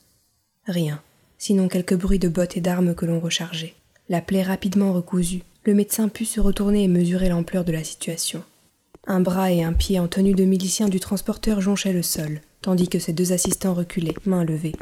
Rien, 0.67 1.01
sinon 1.39 1.69
quelques 1.69 1.95
bruits 1.95 2.19
de 2.19 2.29
bottes 2.29 2.57
et 2.57 2.61
d'armes 2.61 2.97
que 2.97 3.07
l'on 3.07 3.21
rechargeait. 3.21 3.75
La 4.09 4.21
plaie 4.21 4.43
rapidement 4.43 4.93
recousue, 4.93 5.45
le 5.63 5.75
médecin 5.75 6.09
put 6.09 6.25
se 6.25 6.41
retourner 6.41 6.83
et 6.83 6.89
mesurer 6.89 7.29
l'ampleur 7.29 7.65
de 7.65 7.71
la 7.71 7.85
situation. 7.85 8.43
Un 9.07 9.21
bras 9.21 9.53
et 9.53 9.63
un 9.63 9.75
pied 9.75 10.01
en 10.01 10.09
tenue 10.09 10.35
de 10.35 10.45
milicien 10.45 10.89
du 10.89 10.99
transporteur 10.99 11.61
jonchaient 11.61 11.93
le 11.93 12.03
sol, 12.03 12.41
tandis 12.63 12.89
que 12.89 12.99
ses 12.99 13.13
deux 13.13 13.33
assistants 13.33 13.75
reculaient, 13.75 14.17
mains 14.25 14.45
levées. 14.45 14.75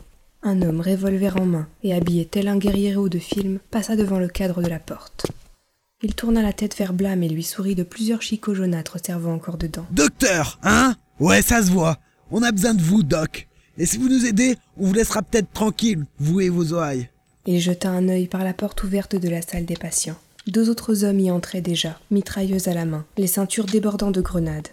Un 0.43 0.63
homme, 0.63 0.81
revolver 0.81 1.37
en 1.37 1.45
main 1.45 1.69
et 1.83 1.93
habillé 1.93 2.25
tel 2.25 2.49
un 2.49 2.57
guerriero 2.57 3.11
de 3.11 3.19
film, 3.19 3.59
passa 3.71 3.95
devant 3.95 4.19
le 4.19 4.29
cadre 4.29 4.63
de 4.63 4.69
la 4.69 4.79
porte. 4.79 5.27
Il 6.03 6.15
tourna 6.15 6.43
la 6.43 6.53
tête 6.53 6.77
vers 6.77 6.93
Blâme 6.93 7.23
et 7.23 7.29
lui 7.29 7.43
sourit 7.43 7.75
de 7.75 7.83
plusieurs 7.83 8.21
chicots 8.21 8.55
jaunâtres 8.55 8.99
servant 9.03 9.33
encore 9.33 9.57
dedans. 9.57 9.87
Docteur, 9.93 10.59
hein? 10.63 10.95
Ouais, 11.21 11.41
ça 11.41 11.63
se 11.63 11.71
voit. 11.71 11.99
On 12.31 12.43
a 12.43 12.53
besoin 12.53 12.75
de 12.75 12.83
vous, 12.83 13.03
Doc. 13.03 13.49
Et 13.79 13.87
si 13.87 13.97
vous 13.97 14.11
nous 14.11 14.27
aidez, 14.27 14.57
on 14.77 14.89
vous 14.89 14.93
laissera 14.93 15.23
peut-être 15.23 15.51
tranquille, 15.55 16.05
vous 16.19 16.43
et 16.43 16.51
vos 16.51 16.75
oreilles. 16.75 17.09
Il 17.47 17.61
jeta 17.61 17.89
un 17.89 18.11
œil 18.11 18.27
par 18.27 18.45
la 18.45 18.53
porte 18.53 18.83
ouverte 18.83 19.17
de 19.17 19.29
la 19.31 19.41
salle 19.41 19.65
des 19.65 19.77
patients. 19.77 20.19
Deux 20.47 20.69
autres 20.69 21.03
hommes 21.03 21.19
y 21.19 21.31
entraient 21.31 21.63
déjà, 21.63 21.99
mitrailleuses 22.11 22.69
à 22.69 22.75
la 22.75 22.85
main, 22.85 23.07
les 23.17 23.27
ceintures 23.27 23.65
débordant 23.65 24.11
de 24.11 24.21
grenades. 24.21 24.69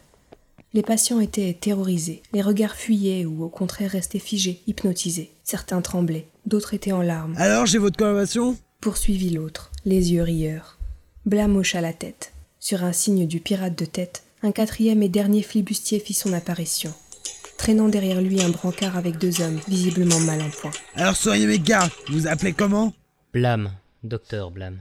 Les 0.73 0.81
patients 0.81 1.21
étaient 1.21 1.57
terrorisés, 1.59 2.21
les 2.33 2.41
regards 2.41 2.75
fuyaient 2.75 3.25
ou 3.25 3.43
au 3.43 3.49
contraire 3.49 3.91
restaient 3.91 4.19
figés, 4.19 4.61
hypnotisés. 4.67 5.31
Certains 5.45 5.81
tremblaient, 5.81 6.27
d'autres 6.45 6.73
étaient 6.73 6.91
en 6.91 7.01
larmes. 7.01 7.35
Alors, 7.37 7.65
j'ai 7.65 7.77
votre 7.77 7.97
conversation? 7.97 8.57
Poursuivit 8.81 9.29
l'autre, 9.29 9.71
les 9.85 10.11
yeux 10.11 10.23
rieurs. 10.23 10.79
Blam 11.25 11.55
hocha 11.55 11.79
la 11.79 11.93
tête. 11.93 12.33
Sur 12.59 12.83
un 12.83 12.91
signe 12.91 13.25
du 13.27 13.39
pirate 13.39 13.77
de 13.77 13.85
tête, 13.85 14.23
un 14.41 14.51
quatrième 14.51 15.01
et 15.03 15.07
dernier 15.07 15.41
flibustier 15.41 15.99
fit 15.99 16.13
son 16.13 16.33
apparition, 16.33 16.93
traînant 17.57 17.87
derrière 17.87 18.21
lui 18.21 18.41
un 18.41 18.49
brancard 18.49 18.97
avec 18.97 19.17
deux 19.17 19.41
hommes, 19.41 19.59
visiblement 19.69 20.19
mal 20.19 20.41
en 20.41 20.49
point. 20.49 20.71
Alors, 20.95 21.15
soyez 21.15 21.47
mes 21.47 21.59
gardes, 21.59 21.91
vous 22.09 22.19
vous 22.19 22.27
appelez 22.27 22.51
comment? 22.51 22.93
Blâme, 23.31 23.71
docteur 24.03 24.51
Blâme. 24.51 24.79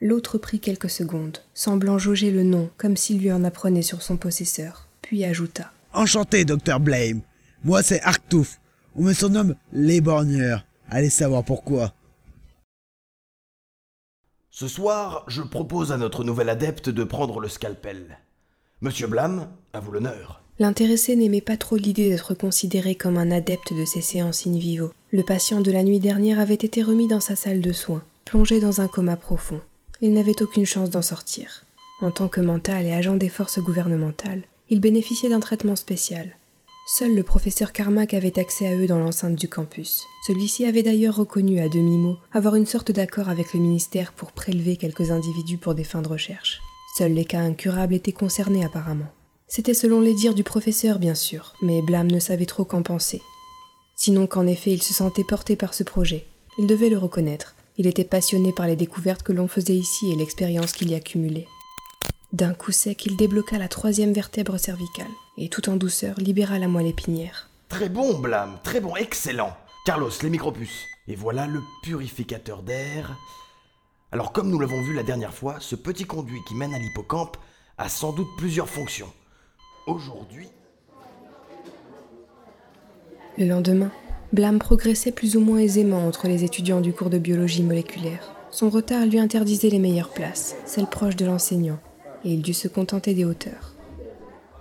L'autre 0.00 0.38
prit 0.38 0.60
quelques 0.60 0.90
secondes, 0.90 1.38
semblant 1.52 1.98
jauger 1.98 2.30
le 2.30 2.44
nom 2.44 2.70
comme 2.76 2.96
s'il 2.96 3.18
lui 3.18 3.32
en 3.32 3.42
apprenait 3.42 3.82
sur 3.82 4.02
son 4.02 4.16
possesseur, 4.16 4.86
puis 5.00 5.24
ajouta. 5.24 5.72
Enchanté, 5.92 6.44
docteur 6.44 6.78
Blame. 6.78 7.22
Moi, 7.64 7.82
c'est 7.82 8.02
Arctouf. 8.02 8.60
On 8.94 9.02
me 9.02 9.12
surnomme 9.12 9.56
l'éborgneur. 9.72 10.64
Allez 10.88 11.10
savoir 11.10 11.44
pourquoi. 11.44 11.92
Ce 14.54 14.68
soir, 14.68 15.24
je 15.28 15.40
propose 15.40 15.92
à 15.92 15.96
notre 15.96 16.24
nouvel 16.24 16.50
adepte 16.50 16.90
de 16.90 17.04
prendre 17.04 17.40
le 17.40 17.48
scalpel. 17.48 18.18
Monsieur 18.82 19.06
Blam, 19.06 19.48
à 19.72 19.80
vous 19.80 19.92
l'honneur. 19.92 20.42
L'intéressé 20.58 21.16
n'aimait 21.16 21.40
pas 21.40 21.56
trop 21.56 21.76
l'idée 21.76 22.10
d'être 22.10 22.34
considéré 22.34 22.94
comme 22.94 23.16
un 23.16 23.30
adepte 23.30 23.72
de 23.72 23.86
ces 23.86 24.02
séances 24.02 24.46
in 24.46 24.58
vivo. 24.58 24.92
Le 25.10 25.22
patient 25.22 25.62
de 25.62 25.72
la 25.72 25.82
nuit 25.82 26.00
dernière 26.00 26.38
avait 26.38 26.52
été 26.52 26.82
remis 26.82 27.08
dans 27.08 27.18
sa 27.18 27.34
salle 27.34 27.62
de 27.62 27.72
soins, 27.72 28.02
plongé 28.26 28.60
dans 28.60 28.82
un 28.82 28.88
coma 28.88 29.16
profond. 29.16 29.62
Il 30.02 30.12
n'avait 30.12 30.42
aucune 30.42 30.66
chance 30.66 30.90
d'en 30.90 31.00
sortir. 31.00 31.64
En 32.02 32.10
tant 32.10 32.28
que 32.28 32.42
mental 32.42 32.84
et 32.84 32.92
agent 32.92 33.16
des 33.16 33.30
forces 33.30 33.58
gouvernementales, 33.58 34.42
il 34.68 34.80
bénéficiait 34.80 35.30
d'un 35.30 35.40
traitement 35.40 35.76
spécial. 35.76 36.36
Seul 36.94 37.14
le 37.14 37.22
professeur 37.22 37.72
Carmack 37.72 38.12
avait 38.12 38.38
accès 38.38 38.66
à 38.66 38.76
eux 38.76 38.86
dans 38.86 38.98
l'enceinte 38.98 39.36
du 39.36 39.48
campus. 39.48 40.04
Celui-ci 40.26 40.66
avait 40.66 40.82
d'ailleurs 40.82 41.16
reconnu 41.16 41.58
à 41.58 41.70
demi-mot 41.70 42.18
avoir 42.34 42.54
une 42.54 42.66
sorte 42.66 42.92
d'accord 42.92 43.30
avec 43.30 43.54
le 43.54 43.60
ministère 43.60 44.12
pour 44.12 44.32
prélever 44.32 44.76
quelques 44.76 45.10
individus 45.10 45.56
pour 45.56 45.74
des 45.74 45.84
fins 45.84 46.02
de 46.02 46.08
recherche. 46.08 46.60
Seuls 46.98 47.14
les 47.14 47.24
cas 47.24 47.40
incurables 47.40 47.94
étaient 47.94 48.12
concernés 48.12 48.62
apparemment. 48.62 49.10
C'était 49.48 49.72
selon 49.72 50.02
les 50.02 50.12
dires 50.12 50.34
du 50.34 50.44
professeur, 50.44 50.98
bien 50.98 51.14
sûr, 51.14 51.54
mais 51.62 51.80
Blâme 51.80 52.10
ne 52.10 52.20
savait 52.20 52.44
trop 52.44 52.66
qu'en 52.66 52.82
penser. 52.82 53.22
Sinon 53.96 54.26
qu'en 54.26 54.46
effet 54.46 54.72
il 54.72 54.82
se 54.82 54.92
sentait 54.92 55.24
porté 55.24 55.56
par 55.56 55.72
ce 55.72 55.84
projet. 55.84 56.26
Il 56.58 56.66
devait 56.66 56.90
le 56.90 56.98
reconnaître. 56.98 57.54
Il 57.78 57.86
était 57.86 58.04
passionné 58.04 58.52
par 58.52 58.66
les 58.66 58.76
découvertes 58.76 59.22
que 59.22 59.32
l'on 59.32 59.48
faisait 59.48 59.76
ici 59.76 60.12
et 60.12 60.14
l'expérience 60.14 60.72
qu'il 60.72 60.90
y 60.90 60.94
accumulait. 60.94 61.48
D'un 62.34 62.52
coup 62.52 62.70
sec, 62.70 63.06
il 63.06 63.16
débloqua 63.16 63.56
la 63.56 63.68
troisième 63.68 64.12
vertèbre 64.12 64.58
cervicale, 64.58 65.06
et 65.36 65.48
tout 65.48 65.68
en 65.68 65.76
douceur 65.76 66.16
libéra 66.18 66.58
la 66.58 66.68
moelle 66.68 66.86
épinière. 66.86 67.48
Très 67.68 67.88
bon, 67.88 68.18
Blam, 68.18 68.58
très 68.62 68.80
bon, 68.80 68.96
excellent. 68.96 69.56
Carlos, 69.84 70.10
les 70.22 70.30
micropuces. 70.30 70.86
Et 71.08 71.16
voilà 71.16 71.46
le 71.46 71.60
purificateur 71.82 72.62
d'air. 72.62 73.16
Alors 74.12 74.32
comme 74.32 74.50
nous 74.50 74.60
l'avons 74.60 74.82
vu 74.82 74.94
la 74.94 75.02
dernière 75.02 75.34
fois, 75.34 75.56
ce 75.58 75.74
petit 75.74 76.04
conduit 76.04 76.40
qui 76.46 76.54
mène 76.54 76.74
à 76.74 76.78
l'hippocampe 76.78 77.36
a 77.78 77.88
sans 77.88 78.12
doute 78.12 78.28
plusieurs 78.36 78.68
fonctions. 78.68 79.10
Aujourd'hui, 79.86 80.48
Le 83.38 83.46
lendemain, 83.46 83.90
Blam 84.32 84.58
progressait 84.58 85.10
plus 85.10 85.36
ou 85.36 85.40
moins 85.40 85.58
aisément 85.58 86.06
entre 86.06 86.28
les 86.28 86.44
étudiants 86.44 86.82
du 86.82 86.92
cours 86.92 87.08
de 87.08 87.18
biologie 87.18 87.62
moléculaire. 87.62 88.34
Son 88.50 88.68
retard 88.68 89.06
lui 89.06 89.18
interdisait 89.18 89.70
les 89.70 89.78
meilleures 89.78 90.12
places, 90.12 90.54
celles 90.66 90.86
proches 90.86 91.16
de 91.16 91.24
l'enseignant, 91.24 91.78
et 92.24 92.32
il 92.34 92.42
dut 92.42 92.52
se 92.52 92.68
contenter 92.68 93.14
des 93.14 93.24
hauteurs. 93.24 93.71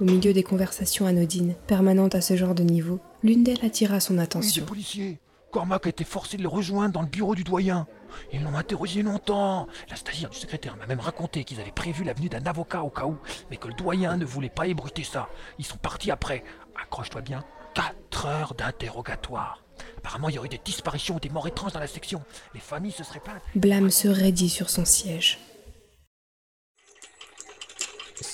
Au 0.02 0.04
milieu 0.04 0.34
des 0.34 0.42
conversations 0.42 1.06
anodines, 1.06 1.54
permanentes 1.68 2.16
à 2.16 2.22
ce 2.22 2.36
genre 2.36 2.56
de 2.56 2.64
niveau, 2.64 3.00
l'une 3.22 3.44
d'elles 3.44 3.64
attira 3.64 4.00
son 4.00 4.18
attention. 4.18 4.66
policiers. 4.66 5.20
Cormac 5.52 5.86
a 5.86 5.90
été 5.90 6.04
forcé 6.04 6.38
de 6.38 6.42
le 6.42 6.48
rejoindre 6.48 6.94
dans 6.94 7.04
le 7.04 7.08
bureau 7.08 7.36
du 7.36 7.44
doyen. 7.44 7.86
Ils 8.34 8.42
l'ont 8.42 8.58
interrogé 8.58 9.04
longtemps. 9.04 9.68
La 9.92 9.96
stagiaire 9.96 10.32
du 10.32 10.38
secrétaire 10.38 10.76
m'a 10.78 10.88
même 10.88 11.00
raconté 11.00 11.44
qu'ils 11.44 11.62
avaient 11.62 11.70
prévu 11.70 12.04
la 12.04 12.14
venue 12.14 12.30
d'un 12.30 12.44
avocat 12.48 12.82
au 12.82 12.90
cas 12.90 13.06
où, 13.06 13.16
mais 13.52 13.58
que 13.58 13.68
le 13.68 13.76
doyen 13.76 14.18
ne 14.18 14.26
voulait 14.26 14.50
pas 14.50 14.66
ébruiter 14.66 15.04
ça. 15.04 15.30
Ils 15.60 15.66
sont 15.66 15.78
partis 15.78 16.10
après. 16.10 16.44
Accroche-toi 16.82 17.22
bien. 17.22 17.46
4 17.76 18.26
heures 18.26 18.56
d'interrogatoire. 18.56 19.64
Apparemment, 20.00 20.30
il 20.30 20.36
y 20.36 20.38
aurait 20.40 20.48
eu 20.48 20.50
des 20.50 20.62
disparitions 20.66 21.18
ou 21.18 21.20
des 21.20 21.30
morts 21.30 21.48
étranges 21.48 21.74
dans 21.74 21.80
la 21.80 21.86
section. 21.86 22.24
Les 22.56 22.60
familles 22.60 22.92
se 22.92 23.04
seraient 23.04 23.20
plaintes. 23.20 23.44
Blam 23.54 23.92
se 23.92 24.08
raidit 24.08 24.50
sur 24.50 24.72
son 24.72 24.84
siège. 24.84 25.38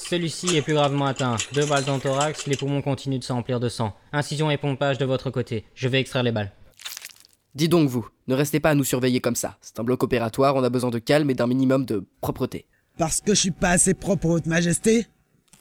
Celui-ci 0.09 0.55
est 0.55 0.61
plus 0.61 0.73
gravement 0.73 1.05
atteint. 1.05 1.35
Deux 1.51 1.65
balles 1.65 1.83
dans 1.83 1.95
le 1.95 1.99
thorax, 1.99 2.47
les 2.47 2.55
poumons 2.55 2.81
continuent 2.81 3.19
de 3.19 3.25
s'emplir 3.25 3.59
de 3.59 3.67
sang. 3.67 3.93
Incision 4.13 4.49
et 4.49 4.55
pompage 4.55 4.97
de 4.97 5.03
votre 5.03 5.31
côté. 5.31 5.65
Je 5.75 5.89
vais 5.89 5.99
extraire 5.99 6.23
les 6.23 6.31
balles. 6.31 6.53
Dis 7.55 7.67
donc 7.67 7.89
vous, 7.89 8.07
ne 8.27 8.33
restez 8.33 8.61
pas 8.61 8.69
à 8.69 8.75
nous 8.75 8.85
surveiller 8.85 9.19
comme 9.19 9.35
ça. 9.35 9.57
C'est 9.59 9.81
un 9.81 9.83
bloc 9.83 10.03
opératoire, 10.03 10.55
on 10.55 10.63
a 10.63 10.69
besoin 10.69 10.91
de 10.91 10.99
calme 10.99 11.29
et 11.29 11.33
d'un 11.33 11.47
minimum 11.47 11.83
de 11.83 12.05
propreté. 12.21 12.67
Parce 12.97 13.19
que 13.19 13.33
je 13.35 13.39
suis 13.41 13.51
pas 13.51 13.71
assez 13.71 13.93
propre 13.93 14.27
votre 14.27 14.47
majesté? 14.47 15.07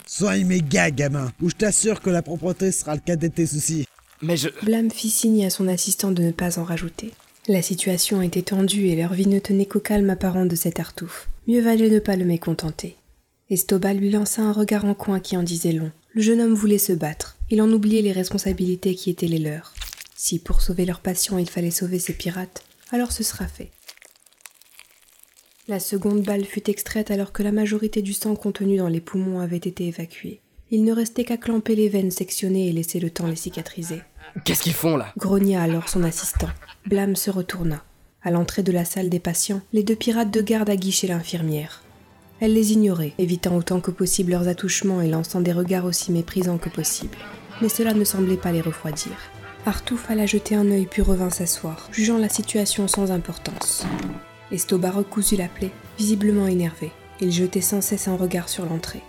Soigne 0.06 0.46
mes 0.46 0.60
gars, 0.60 0.92
gamin, 0.92 1.32
ou 1.42 1.50
je 1.50 1.56
t'assure 1.56 2.00
que 2.00 2.10
la 2.10 2.22
propreté 2.22 2.70
sera 2.70 2.94
le 2.94 3.00
cas 3.00 3.16
de 3.16 3.26
tes 3.26 3.46
soucis. 3.46 3.84
Mais 4.22 4.36
je... 4.36 4.48
Blâme 4.62 4.92
fit 4.92 5.10
signe 5.10 5.44
à 5.44 5.50
son 5.50 5.66
assistant 5.66 6.12
de 6.12 6.22
ne 6.22 6.30
pas 6.30 6.60
en 6.60 6.64
rajouter. 6.64 7.12
La 7.48 7.62
situation 7.62 8.22
était 8.22 8.42
tendue 8.42 8.86
et 8.86 8.94
leur 8.94 9.12
vie 9.12 9.26
ne 9.26 9.40
tenait 9.40 9.66
qu'au 9.66 9.80
calme 9.80 10.10
apparent 10.10 10.46
de 10.46 10.54
cet 10.54 10.78
artouf. 10.78 11.28
Mieux 11.48 11.62
valait 11.62 11.90
ne 11.90 11.98
pas 11.98 12.14
le 12.14 12.24
mécontenter. 12.24 12.96
Estoba 13.48 13.94
lui 13.94 14.10
lança 14.10 14.42
un 14.42 14.50
regard 14.50 14.84
en 14.84 14.94
coin 14.94 15.20
qui 15.20 15.36
en 15.36 15.44
disait 15.44 15.70
long. 15.70 15.92
Le 16.12 16.20
jeune 16.20 16.40
homme 16.40 16.54
voulait 16.54 16.78
se 16.78 16.92
battre. 16.92 17.36
Il 17.48 17.62
en 17.62 17.70
oubliait 17.70 18.02
les 18.02 18.10
responsabilités 18.10 18.96
qui 18.96 19.08
étaient 19.08 19.28
les 19.28 19.38
leurs. 19.38 19.72
Si 20.16 20.40
pour 20.40 20.62
sauver 20.62 20.84
leur 20.84 20.98
passion 20.98 21.38
il 21.38 21.48
fallait 21.48 21.70
sauver 21.70 22.00
ces 22.00 22.14
pirates, 22.14 22.64
alors 22.90 23.12
ce 23.12 23.22
sera 23.22 23.46
fait. 23.46 23.70
La 25.68 25.78
seconde 25.78 26.22
balle 26.22 26.44
fut 26.44 26.68
extraite 26.68 27.12
alors 27.12 27.32
que 27.32 27.44
la 27.44 27.52
majorité 27.52 28.02
du 28.02 28.14
sang 28.14 28.34
contenu 28.34 28.78
dans 28.78 28.88
les 28.88 29.00
poumons 29.00 29.38
avait 29.38 29.56
été 29.56 29.86
évacué. 29.86 30.40
Il 30.72 30.82
ne 30.82 30.92
restait 30.92 31.24
qu'à 31.24 31.36
clamper 31.36 31.76
les 31.76 31.88
veines 31.88 32.10
sectionnées 32.10 32.68
et 32.68 32.72
laisser 32.72 32.98
le 32.98 33.10
temps 33.10 33.28
les 33.28 33.36
cicatriser. 33.36 34.02
Qu'est-ce 34.44 34.62
qu'ils 34.62 34.74
font 34.74 34.96
là? 34.96 35.12
Grogna 35.16 35.62
alors 35.62 35.88
son 35.88 36.02
assistant. 36.02 36.50
Blâme 36.86 37.14
se 37.14 37.30
retourna. 37.30 37.84
À 38.22 38.32
l'entrée 38.32 38.64
de 38.64 38.72
la 38.72 38.84
salle 38.84 39.08
des 39.08 39.20
patients, 39.20 39.60
les 39.72 39.84
deux 39.84 39.94
pirates 39.94 40.32
de 40.32 40.40
garde 40.40 40.68
aguichaient 40.68 41.06
l'infirmière. 41.06 41.84
Elle 42.38 42.52
les 42.52 42.72
ignorait, 42.72 43.14
évitant 43.18 43.56
autant 43.56 43.80
que 43.80 43.90
possible 43.90 44.32
leurs 44.32 44.48
attouchements 44.48 45.00
et 45.00 45.08
lançant 45.08 45.40
des 45.40 45.52
regards 45.52 45.86
aussi 45.86 46.12
méprisants 46.12 46.58
que 46.58 46.68
possible. 46.68 47.16
Mais 47.62 47.70
cela 47.70 47.94
ne 47.94 48.04
semblait 48.04 48.36
pas 48.36 48.52
les 48.52 48.60
refroidir. 48.60 49.12
Artouf 49.64 50.10
alla 50.10 50.26
jeter 50.26 50.54
un 50.54 50.70
œil 50.70 50.86
puis 50.86 51.02
revint 51.02 51.30
s'asseoir, 51.30 51.88
jugeant 51.90 52.18
la 52.18 52.28
situation 52.28 52.88
sans 52.88 53.10
importance. 53.10 53.86
Estoba 54.52 54.90
recousit 54.90 55.38
la 55.38 55.48
plaie, 55.48 55.72
visiblement 55.98 56.46
énervé. 56.46 56.92
Il 57.20 57.32
jetait 57.32 57.62
sans 57.62 57.80
cesse 57.80 58.06
un 58.06 58.16
regard 58.16 58.50
sur 58.50 58.66
l'entrée. 58.66 59.02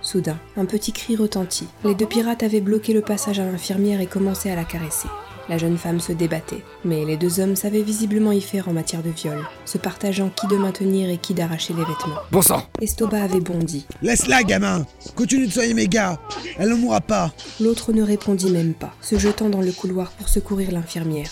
Soudain, 0.00 0.38
un 0.56 0.64
petit 0.64 0.92
cri 0.92 1.14
retentit. 1.14 1.68
Les 1.84 1.94
deux 1.94 2.06
pirates 2.06 2.42
avaient 2.42 2.60
bloqué 2.60 2.92
le 2.92 3.02
passage 3.02 3.38
à 3.38 3.44
l'infirmière 3.44 4.00
et 4.00 4.06
commençaient 4.06 4.50
à 4.50 4.56
la 4.56 4.64
caresser. 4.64 5.08
La 5.48 5.58
jeune 5.58 5.76
femme 5.76 6.00
se 6.00 6.12
débattait, 6.12 6.62
mais 6.84 7.04
les 7.04 7.16
deux 7.16 7.40
hommes 7.40 7.56
savaient 7.56 7.82
visiblement 7.82 8.32
y 8.32 8.40
faire 8.40 8.68
en 8.68 8.72
matière 8.72 9.02
de 9.02 9.10
viol, 9.10 9.44
se 9.64 9.78
partageant 9.78 10.30
qui 10.30 10.46
de 10.46 10.56
maintenir 10.56 11.10
et 11.10 11.18
qui 11.18 11.34
d'arracher 11.34 11.74
les 11.74 11.84
vêtements. 11.84 12.20
Bon 12.30 12.42
sang 12.42 12.62
Estoba 12.80 13.22
avait 13.22 13.40
bondi. 13.40 13.86
Laisse-la, 14.02 14.42
gamin 14.44 14.86
Continue 15.16 15.46
de 15.46 15.52
soigner 15.52 15.74
mes 15.74 15.88
gars 15.88 16.20
Elle 16.58 16.70
ne 16.70 16.74
mourra 16.74 17.00
pas 17.00 17.32
L'autre 17.60 17.92
ne 17.92 18.02
répondit 18.02 18.50
même 18.50 18.74
pas, 18.74 18.94
se 19.00 19.18
jetant 19.18 19.48
dans 19.48 19.60
le 19.60 19.72
couloir 19.72 20.12
pour 20.12 20.28
secourir 20.28 20.70
l'infirmière. 20.70 21.30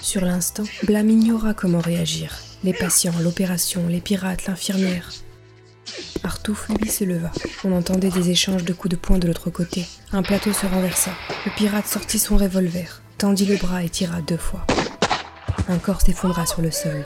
Sur 0.00 0.24
l'instant, 0.24 0.64
Blâme 0.84 1.10
ignora 1.10 1.52
comment 1.52 1.80
réagir. 1.80 2.38
Les 2.64 2.72
patients, 2.72 3.12
l'opération, 3.22 3.86
les 3.88 4.00
pirates, 4.00 4.46
l'infirmière. 4.46 5.10
Artouf, 6.22 6.68
lui, 6.68 6.88
se 6.88 7.04
leva. 7.04 7.30
On 7.64 7.72
entendait 7.72 8.10
des 8.10 8.30
échanges 8.30 8.64
de 8.64 8.72
coups 8.72 8.92
de 8.92 8.96
poing 8.96 9.18
de 9.18 9.26
l'autre 9.26 9.50
côté. 9.50 9.86
Un 10.12 10.22
plateau 10.22 10.52
se 10.52 10.66
renversa. 10.66 11.10
Le 11.46 11.52
pirate 11.56 11.86
sortit 11.86 12.18
son 12.18 12.36
revolver, 12.36 13.02
tendit 13.20 13.44
le 13.44 13.56
bras 13.56 13.84
et 13.84 13.90
tira 13.90 14.22
deux 14.22 14.38
fois. 14.38 14.64
Un 15.68 15.76
corps 15.76 16.00
s'effondra 16.00 16.46
sur 16.46 16.62
le 16.62 16.70
sol. 16.70 17.04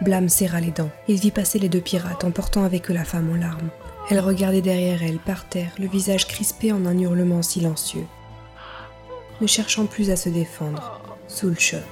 Blâme 0.00 0.28
serra 0.28 0.60
les 0.60 0.70
dents. 0.70 0.92
Il 1.08 1.18
vit 1.18 1.32
passer 1.32 1.58
les 1.58 1.68
deux 1.68 1.80
pirates, 1.80 2.22
emportant 2.22 2.64
avec 2.64 2.88
eux 2.88 2.94
la 2.94 3.04
femme 3.04 3.28
en 3.32 3.34
larmes. 3.34 3.70
Elle 4.10 4.20
regardait 4.20 4.60
derrière 4.60 5.02
elle, 5.02 5.18
par 5.18 5.48
terre, 5.48 5.72
le 5.80 5.88
visage 5.88 6.28
crispé 6.28 6.70
en 6.70 6.86
un 6.86 6.96
hurlement 6.96 7.42
silencieux. 7.42 8.06
Ne 9.40 9.48
cherchant 9.48 9.86
plus 9.86 10.10
à 10.10 10.16
se 10.16 10.28
défendre, 10.28 11.00
sous 11.26 11.48
le 11.48 11.56
choc. 11.56 11.82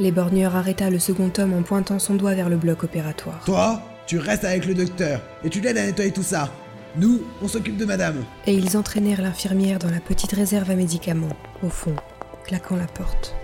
Les 0.00 0.10
borgneurs 0.10 0.56
arrêta 0.56 0.88
le 0.88 0.98
second 0.98 1.30
homme 1.36 1.52
en 1.52 1.62
pointant 1.62 1.98
son 1.98 2.14
doigt 2.14 2.34
vers 2.34 2.48
le 2.48 2.56
bloc 2.56 2.84
opératoire. 2.84 3.42
Toi, 3.44 3.82
tu 4.06 4.18
restes 4.18 4.44
avec 4.44 4.64
le 4.64 4.72
docteur, 4.72 5.20
et 5.44 5.50
tu 5.50 5.60
l'aides 5.60 5.76
à 5.76 5.84
nettoyer 5.84 6.10
tout 6.10 6.22
ça. 6.22 6.48
Nous, 6.96 7.22
on 7.42 7.48
s'occupe 7.48 7.76
de 7.76 7.84
madame. 7.84 8.24
Et 8.46 8.54
ils 8.54 8.78
entraînèrent 8.78 9.20
l'infirmière 9.20 9.78
dans 9.78 9.90
la 9.90 10.00
petite 10.00 10.32
réserve 10.32 10.70
à 10.70 10.74
médicaments, 10.74 11.36
au 11.62 11.68
fond, 11.68 11.96
claquant 12.44 12.76
la 12.76 12.86
porte. 12.86 13.43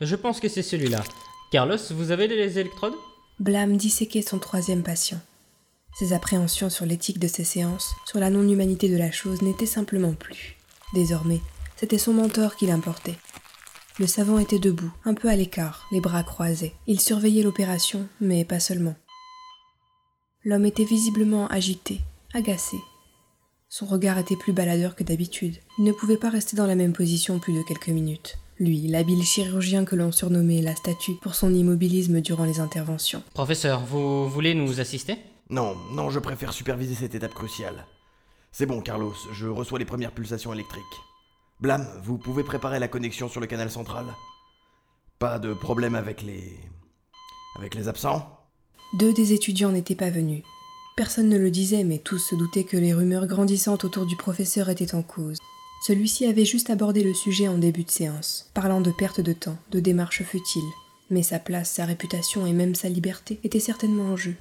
Je 0.00 0.16
pense 0.16 0.40
que 0.40 0.48
c'est 0.48 0.62
celui-là. 0.62 1.02
Carlos, 1.50 1.78
vous 1.90 2.10
avez 2.10 2.28
les 2.28 2.58
électrodes? 2.58 2.94
Blâme 3.38 3.76
disséquait 3.76 4.22
son 4.22 4.38
troisième 4.38 4.82
patient. 4.82 5.20
Ses 5.98 6.12
appréhensions 6.12 6.70
sur 6.70 6.84
l'éthique 6.84 7.18
de 7.18 7.28
ces 7.28 7.44
séances, 7.44 7.94
sur 8.04 8.18
la 8.18 8.30
non-humanité 8.30 8.88
de 8.88 8.96
la 8.98 9.10
chose 9.10 9.42
n'étaient 9.42 9.66
simplement 9.66 10.12
plus. 10.12 10.56
Désormais, 10.94 11.40
c'était 11.76 11.98
son 11.98 12.12
mentor 12.12 12.56
qui 12.56 12.66
l'importait. 12.66 13.18
Le 13.98 14.06
savant 14.06 14.38
était 14.38 14.58
debout, 14.58 14.92
un 15.06 15.14
peu 15.14 15.28
à 15.28 15.36
l'écart, 15.36 15.86
les 15.90 16.00
bras 16.00 16.22
croisés. 16.22 16.74
Il 16.86 17.00
surveillait 17.00 17.42
l'opération, 17.42 18.06
mais 18.20 18.44
pas 18.44 18.60
seulement. 18.60 18.94
L'homme 20.44 20.66
était 20.66 20.84
visiblement 20.84 21.48
agité, 21.48 22.00
agacé. 22.34 22.76
Son 23.68 23.86
regard 23.86 24.18
était 24.18 24.36
plus 24.36 24.52
baladeur 24.52 24.94
que 24.94 25.04
d'habitude. 25.04 25.56
Il 25.78 25.84
ne 25.84 25.92
pouvait 25.92 26.18
pas 26.18 26.30
rester 26.30 26.56
dans 26.56 26.66
la 26.66 26.74
même 26.74 26.92
position 26.92 27.38
plus 27.38 27.54
de 27.54 27.62
quelques 27.62 27.88
minutes. 27.88 28.38
Lui, 28.58 28.88
l'habile 28.88 29.22
chirurgien 29.22 29.84
que 29.84 29.96
l'on 29.96 30.12
surnommait 30.12 30.62
la 30.62 30.74
statue 30.74 31.14
pour 31.20 31.34
son 31.34 31.52
immobilisme 31.52 32.20
durant 32.22 32.44
les 32.44 32.58
interventions. 32.58 33.22
Professeur, 33.34 33.80
vous 33.84 34.28
voulez 34.30 34.54
nous 34.54 34.80
assister? 34.80 35.16
Non, 35.50 35.76
non, 35.92 36.08
je 36.10 36.18
préfère 36.18 36.52
superviser 36.52 36.94
cette 36.94 37.14
étape 37.14 37.34
cruciale. 37.34 37.86
C'est 38.52 38.66
bon, 38.66 38.80
Carlos, 38.80 39.14
je 39.32 39.46
reçois 39.46 39.78
les 39.78 39.84
premières 39.84 40.12
pulsations 40.12 40.54
électriques. 40.54 40.82
Blam, 41.60 41.86
vous 42.02 42.16
pouvez 42.16 42.42
préparer 42.44 42.78
la 42.78 42.88
connexion 42.88 43.28
sur 43.28 43.40
le 43.40 43.46
canal 43.46 43.70
central 43.70 44.06
Pas 45.18 45.38
de 45.38 45.52
problème 45.52 45.94
avec 45.94 46.22
les. 46.22 46.58
avec 47.58 47.74
les 47.74 47.88
absents? 47.88 48.40
Deux 48.98 49.12
des 49.12 49.34
étudiants 49.34 49.72
n'étaient 49.72 49.94
pas 49.94 50.10
venus. 50.10 50.42
Personne 50.96 51.28
ne 51.28 51.36
le 51.36 51.50
disait, 51.50 51.84
mais 51.84 51.98
tous 51.98 52.18
se 52.18 52.34
doutaient 52.34 52.64
que 52.64 52.78
les 52.78 52.94
rumeurs 52.94 53.26
grandissantes 53.26 53.84
autour 53.84 54.06
du 54.06 54.16
professeur 54.16 54.70
étaient 54.70 54.94
en 54.94 55.02
cause. 55.02 55.36
Celui-ci 55.82 56.26
avait 56.26 56.44
juste 56.44 56.70
abordé 56.70 57.02
le 57.02 57.14
sujet 57.14 57.48
en 57.48 57.58
début 57.58 57.84
de 57.84 57.90
séance, 57.90 58.50
parlant 58.54 58.80
de 58.80 58.90
perte 58.90 59.20
de 59.20 59.32
temps, 59.32 59.58
de 59.70 59.80
démarches 59.80 60.22
futiles. 60.22 60.62
Mais 61.10 61.22
sa 61.22 61.38
place, 61.38 61.70
sa 61.70 61.84
réputation 61.84 62.46
et 62.46 62.52
même 62.52 62.74
sa 62.74 62.88
liberté 62.88 63.38
étaient 63.44 63.60
certainement 63.60 64.12
en 64.12 64.16
jeu. 64.16 64.34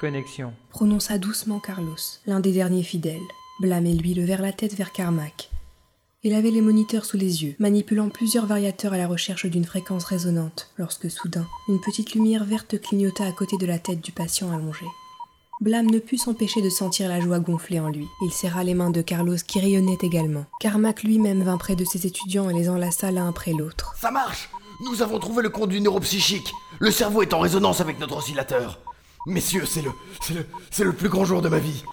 Connexion. 0.00 0.54
Prononça 0.70 1.18
doucement 1.18 1.60
Carlos, 1.60 1.96
l'un 2.26 2.40
des 2.40 2.52
derniers 2.52 2.82
fidèles. 2.82 3.20
Blâme 3.60 3.86
et 3.86 3.94
lui 3.94 4.14
levèrent 4.14 4.40
la 4.40 4.52
tête 4.52 4.74
vers 4.74 4.92
Carmack. 4.92 5.50
Il 6.22 6.34
avait 6.34 6.50
les 6.50 6.60
moniteurs 6.60 7.04
sous 7.04 7.16
les 7.16 7.44
yeux, 7.44 7.54
manipulant 7.58 8.08
plusieurs 8.08 8.46
variateurs 8.46 8.92
à 8.92 8.98
la 8.98 9.06
recherche 9.06 9.46
d'une 9.46 9.64
fréquence 9.64 10.04
résonante, 10.04 10.70
lorsque 10.76 11.10
soudain, 11.10 11.46
une 11.68 11.80
petite 11.80 12.14
lumière 12.14 12.44
verte 12.44 12.78
clignota 12.80 13.24
à 13.24 13.32
côté 13.32 13.56
de 13.58 13.66
la 13.66 13.78
tête 13.78 14.02
du 14.02 14.12
patient 14.12 14.52
allongé. 14.52 14.84
Blâme 15.60 15.90
ne 15.90 15.98
put 15.98 16.16
s'empêcher 16.16 16.62
de 16.62 16.70
sentir 16.70 17.06
la 17.06 17.20
joie 17.20 17.38
gonfler 17.38 17.80
en 17.80 17.90
lui. 17.90 18.08
Il 18.22 18.32
serra 18.32 18.64
les 18.64 18.72
mains 18.72 18.88
de 18.88 19.02
Carlos 19.02 19.36
qui 19.46 19.60
rayonnaient 19.60 19.98
également. 20.00 20.46
Carmack 20.58 21.02
lui-même 21.02 21.42
vint 21.42 21.58
près 21.58 21.76
de 21.76 21.84
ses 21.84 22.06
étudiants 22.06 22.48
et 22.48 22.54
les 22.54 22.70
enlaça 22.70 23.10
l'un 23.10 23.28
après 23.28 23.52
l'autre. 23.52 23.94
Ça 24.00 24.10
marche 24.10 24.48
Nous 24.86 25.02
avons 25.02 25.18
trouvé 25.18 25.42
le 25.42 25.50
conduit 25.50 25.82
neuropsychique. 25.82 26.54
Le 26.78 26.90
cerveau 26.90 27.20
est 27.20 27.34
en 27.34 27.40
résonance 27.40 27.82
avec 27.82 28.00
notre 28.00 28.16
oscillateur. 28.16 28.80
Messieurs, 29.26 29.66
c'est 29.66 29.82
le. 29.82 29.90
c'est 30.22 30.32
le. 30.32 30.46
c'est 30.70 30.84
le 30.84 30.94
plus 30.94 31.10
grand 31.10 31.26
jour 31.26 31.42
de 31.42 31.50
ma 31.50 31.58
vie. 31.58 31.84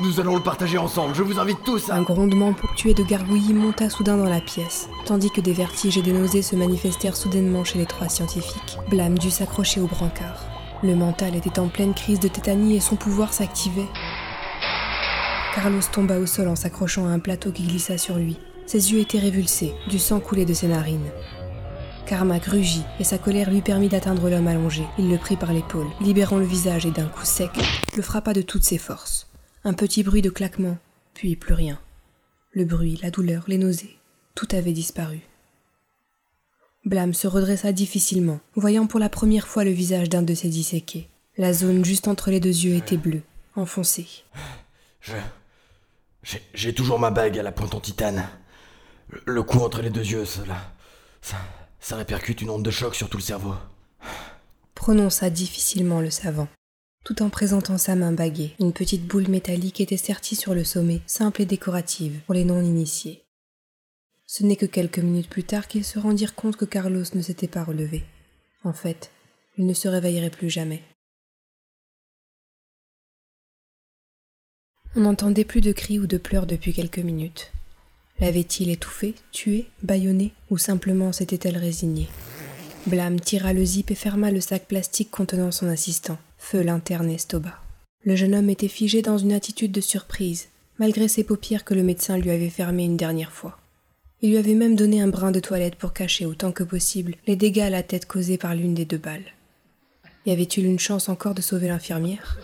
Nous 0.00 0.20
allons 0.20 0.36
le 0.36 0.42
partager 0.42 0.76
ensemble. 0.76 1.14
Je 1.14 1.22
vous 1.22 1.38
invite 1.38 1.64
tous 1.64 1.88
à. 1.88 1.94
Un 1.94 2.02
grondement 2.02 2.52
ponctué 2.52 2.92
de 2.92 3.02
gargouillis 3.02 3.54
monta 3.54 3.88
soudain 3.88 4.18
dans 4.18 4.28
la 4.28 4.42
pièce, 4.42 4.86
tandis 5.06 5.30
que 5.30 5.40
des 5.40 5.54
vertiges 5.54 5.96
et 5.96 6.02
des 6.02 6.12
nausées 6.12 6.42
se 6.42 6.56
manifestèrent 6.56 7.16
soudainement 7.16 7.64
chez 7.64 7.78
les 7.78 7.86
trois 7.86 8.10
scientifiques. 8.10 8.76
Blâme 8.90 9.18
dut 9.18 9.30
s'accrocher 9.30 9.80
au 9.80 9.86
brancard. 9.86 10.53
Le 10.82 10.94
mental 10.94 11.34
était 11.34 11.58
en 11.58 11.68
pleine 11.68 11.94
crise 11.94 12.20
de 12.20 12.28
tétanie 12.28 12.76
et 12.76 12.80
son 12.80 12.96
pouvoir 12.96 13.32
s'activait. 13.32 13.88
Carlos 15.54 15.80
tomba 15.92 16.18
au 16.18 16.26
sol 16.26 16.48
en 16.48 16.56
s'accrochant 16.56 17.06
à 17.06 17.10
un 17.10 17.20
plateau 17.20 17.52
qui 17.52 17.62
glissa 17.62 17.96
sur 17.96 18.16
lui. 18.16 18.38
Ses 18.66 18.92
yeux 18.92 18.98
étaient 18.98 19.18
révulsés, 19.18 19.72
du 19.88 19.98
sang 19.98 20.20
coulait 20.20 20.44
de 20.44 20.54
ses 20.54 20.68
narines. 20.68 21.10
Carmack 22.06 22.46
rugit 22.46 22.84
et 23.00 23.04
sa 23.04 23.18
colère 23.18 23.50
lui 23.50 23.62
permit 23.62 23.88
d'atteindre 23.88 24.28
l'homme 24.28 24.48
allongé. 24.48 24.82
Il 24.98 25.08
le 25.08 25.16
prit 25.16 25.36
par 25.36 25.52
l'épaule, 25.52 25.86
libérant 26.00 26.38
le 26.38 26.44
visage 26.44 26.86
et 26.86 26.90
d'un 26.90 27.06
coup 27.06 27.24
sec, 27.24 27.50
le 27.96 28.02
frappa 28.02 28.32
de 28.32 28.42
toutes 28.42 28.64
ses 28.64 28.78
forces. 28.78 29.28
Un 29.64 29.72
petit 29.72 30.02
bruit 30.02 30.22
de 30.22 30.30
claquement, 30.30 30.76
puis 31.14 31.36
plus 31.36 31.54
rien. 31.54 31.78
Le 32.52 32.64
bruit, 32.64 32.98
la 33.02 33.10
douleur, 33.10 33.44
les 33.46 33.58
nausées, 33.58 33.96
tout 34.34 34.48
avait 34.52 34.72
disparu. 34.72 35.20
Blâme 36.84 37.14
se 37.14 37.26
redressa 37.26 37.72
difficilement, 37.72 38.40
voyant 38.56 38.86
pour 38.86 39.00
la 39.00 39.08
première 39.08 39.48
fois 39.48 39.64
le 39.64 39.70
visage 39.70 40.10
d'un 40.10 40.22
de 40.22 40.34
ses 40.34 40.48
disséqués. 40.48 41.08
La 41.38 41.54
zone 41.54 41.84
juste 41.84 42.08
entre 42.08 42.30
les 42.30 42.40
deux 42.40 42.48
yeux 42.48 42.74
était 42.74 42.98
bleue, 42.98 43.22
enfoncée. 43.56 44.06
Je. 45.00 45.14
J'ai, 46.54 46.74
toujours 46.74 46.98
ma 46.98 47.10
bague 47.10 47.38
à 47.38 47.42
la 47.42 47.52
pointe 47.52 47.74
en 47.74 47.80
titane. 47.80 48.26
Le, 49.08 49.22
le 49.26 49.42
coup 49.42 49.58
entre 49.58 49.82
les 49.82 49.90
deux 49.90 50.04
yeux, 50.04 50.24
cela. 50.24 50.72
Ça, 51.20 51.36
ça 51.80 51.96
répercute 51.96 52.40
une 52.40 52.50
onde 52.50 52.62
de 52.62 52.70
choc 52.70 52.94
sur 52.94 53.08
tout 53.08 53.18
le 53.18 53.22
cerveau. 53.22 53.54
Prononça 54.74 55.30
difficilement 55.30 56.00
le 56.00 56.10
savant, 56.10 56.48
tout 57.04 57.22
en 57.22 57.30
présentant 57.30 57.78
sa 57.78 57.94
main 57.94 58.12
baguée. 58.12 58.54
Une 58.60 58.72
petite 58.72 59.06
boule 59.06 59.28
métallique 59.28 59.80
était 59.80 59.96
sertie 59.96 60.36
sur 60.36 60.54
le 60.54 60.64
sommet, 60.64 61.00
simple 61.06 61.42
et 61.42 61.46
décorative 61.46 62.20
pour 62.26 62.34
les 62.34 62.44
non-initiés. 62.44 63.23
Ce 64.36 64.42
n'est 64.42 64.56
que 64.56 64.66
quelques 64.66 64.98
minutes 64.98 65.30
plus 65.30 65.44
tard 65.44 65.68
qu'ils 65.68 65.84
se 65.84 65.96
rendirent 65.96 66.34
compte 66.34 66.56
que 66.56 66.64
Carlos 66.64 67.04
ne 67.14 67.22
s'était 67.22 67.46
pas 67.46 67.62
relevé. 67.62 68.02
En 68.64 68.72
fait, 68.72 69.12
il 69.56 69.64
ne 69.64 69.74
se 69.74 69.86
réveillerait 69.86 70.30
plus 70.30 70.50
jamais. 70.50 70.82
On 74.96 75.02
n'entendait 75.02 75.44
plus 75.44 75.60
de 75.60 75.70
cris 75.70 76.00
ou 76.00 76.08
de 76.08 76.18
pleurs 76.18 76.46
depuis 76.46 76.72
quelques 76.72 76.98
minutes. 76.98 77.52
L'avait-il 78.18 78.70
étouffé, 78.70 79.14
tué, 79.30 79.68
bâillonné, 79.84 80.32
ou 80.50 80.58
simplement 80.58 81.12
s'était-elle 81.12 81.56
résignée? 81.56 82.08
Blâme 82.88 83.20
tira 83.20 83.52
le 83.52 83.64
zip 83.64 83.92
et 83.92 83.94
ferma 83.94 84.32
le 84.32 84.40
sac 84.40 84.66
plastique 84.66 85.12
contenant 85.12 85.52
son 85.52 85.68
assistant, 85.68 86.18
feu 86.38 86.60
l'interne 86.62 87.08
Estoba. 87.08 87.62
Le 88.04 88.16
jeune 88.16 88.34
homme 88.34 88.50
était 88.50 88.66
figé 88.66 89.00
dans 89.00 89.16
une 89.16 89.32
attitude 89.32 89.70
de 89.70 89.80
surprise, 89.80 90.48
malgré 90.80 91.06
ses 91.06 91.22
paupières 91.22 91.64
que 91.64 91.74
le 91.74 91.84
médecin 91.84 92.18
lui 92.18 92.32
avait 92.32 92.50
fermées 92.50 92.84
une 92.84 92.96
dernière 92.96 93.30
fois. 93.30 93.60
Il 94.24 94.30
lui 94.30 94.38
avait 94.38 94.54
même 94.54 94.74
donné 94.74 95.02
un 95.02 95.08
brin 95.08 95.32
de 95.32 95.38
toilette 95.38 95.74
pour 95.74 95.92
cacher 95.92 96.24
autant 96.24 96.50
que 96.50 96.62
possible 96.62 97.16
les 97.26 97.36
dégâts 97.36 97.60
à 97.60 97.68
la 97.68 97.82
tête 97.82 98.06
causés 98.06 98.38
par 98.38 98.54
l'une 98.54 98.72
des 98.72 98.86
deux 98.86 98.96
balles. 98.96 99.34
Y 100.24 100.30
avait-il 100.30 100.64
une 100.64 100.78
chance 100.78 101.10
encore 101.10 101.34
de 101.34 101.42
sauver 101.42 101.68
l'infirmière? 101.68 102.40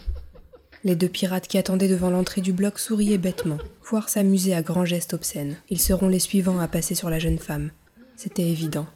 Les 0.85 0.95
deux 0.95 1.09
pirates 1.09 1.49
qui 1.49 1.57
attendaient 1.57 1.89
devant 1.89 2.11
l'entrée 2.11 2.43
du 2.43 2.53
bloc 2.53 2.79
souriaient 2.79 3.17
bêtement, 3.17 3.57
voire 3.83 4.11
s'amusaient 4.11 4.53
à 4.53 4.61
grands 4.61 4.85
gestes 4.85 5.15
obscènes. 5.15 5.57
Ils 5.71 5.81
seront 5.81 6.09
les 6.09 6.19
suivants 6.19 6.59
à 6.59 6.69
passer 6.69 6.95
sur 6.95 7.09
la 7.09 7.19
jeune 7.19 7.39
femme. 7.39 7.71
C'était 8.15 8.47
évident. 8.47 8.87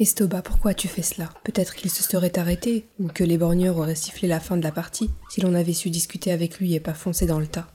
Estoba, 0.00 0.42
pourquoi 0.42 0.74
tu 0.74 0.88
fais 0.88 1.02
cela? 1.02 1.28
Peut-être 1.44 1.76
qu'il 1.76 1.92
se 1.92 2.02
serait 2.02 2.36
arrêté, 2.36 2.88
ou 2.98 3.06
que 3.06 3.22
les 3.22 3.38
borgneurs 3.38 3.78
auraient 3.78 3.94
sifflé 3.94 4.26
la 4.26 4.40
fin 4.40 4.56
de 4.56 4.64
la 4.64 4.72
partie, 4.72 5.10
si 5.30 5.40
l'on 5.40 5.54
avait 5.54 5.72
su 5.72 5.88
discuter 5.88 6.32
avec 6.32 6.58
lui 6.58 6.74
et 6.74 6.80
pas 6.80 6.94
foncer 6.94 7.26
dans 7.26 7.38
le 7.38 7.46
tas. 7.46 7.68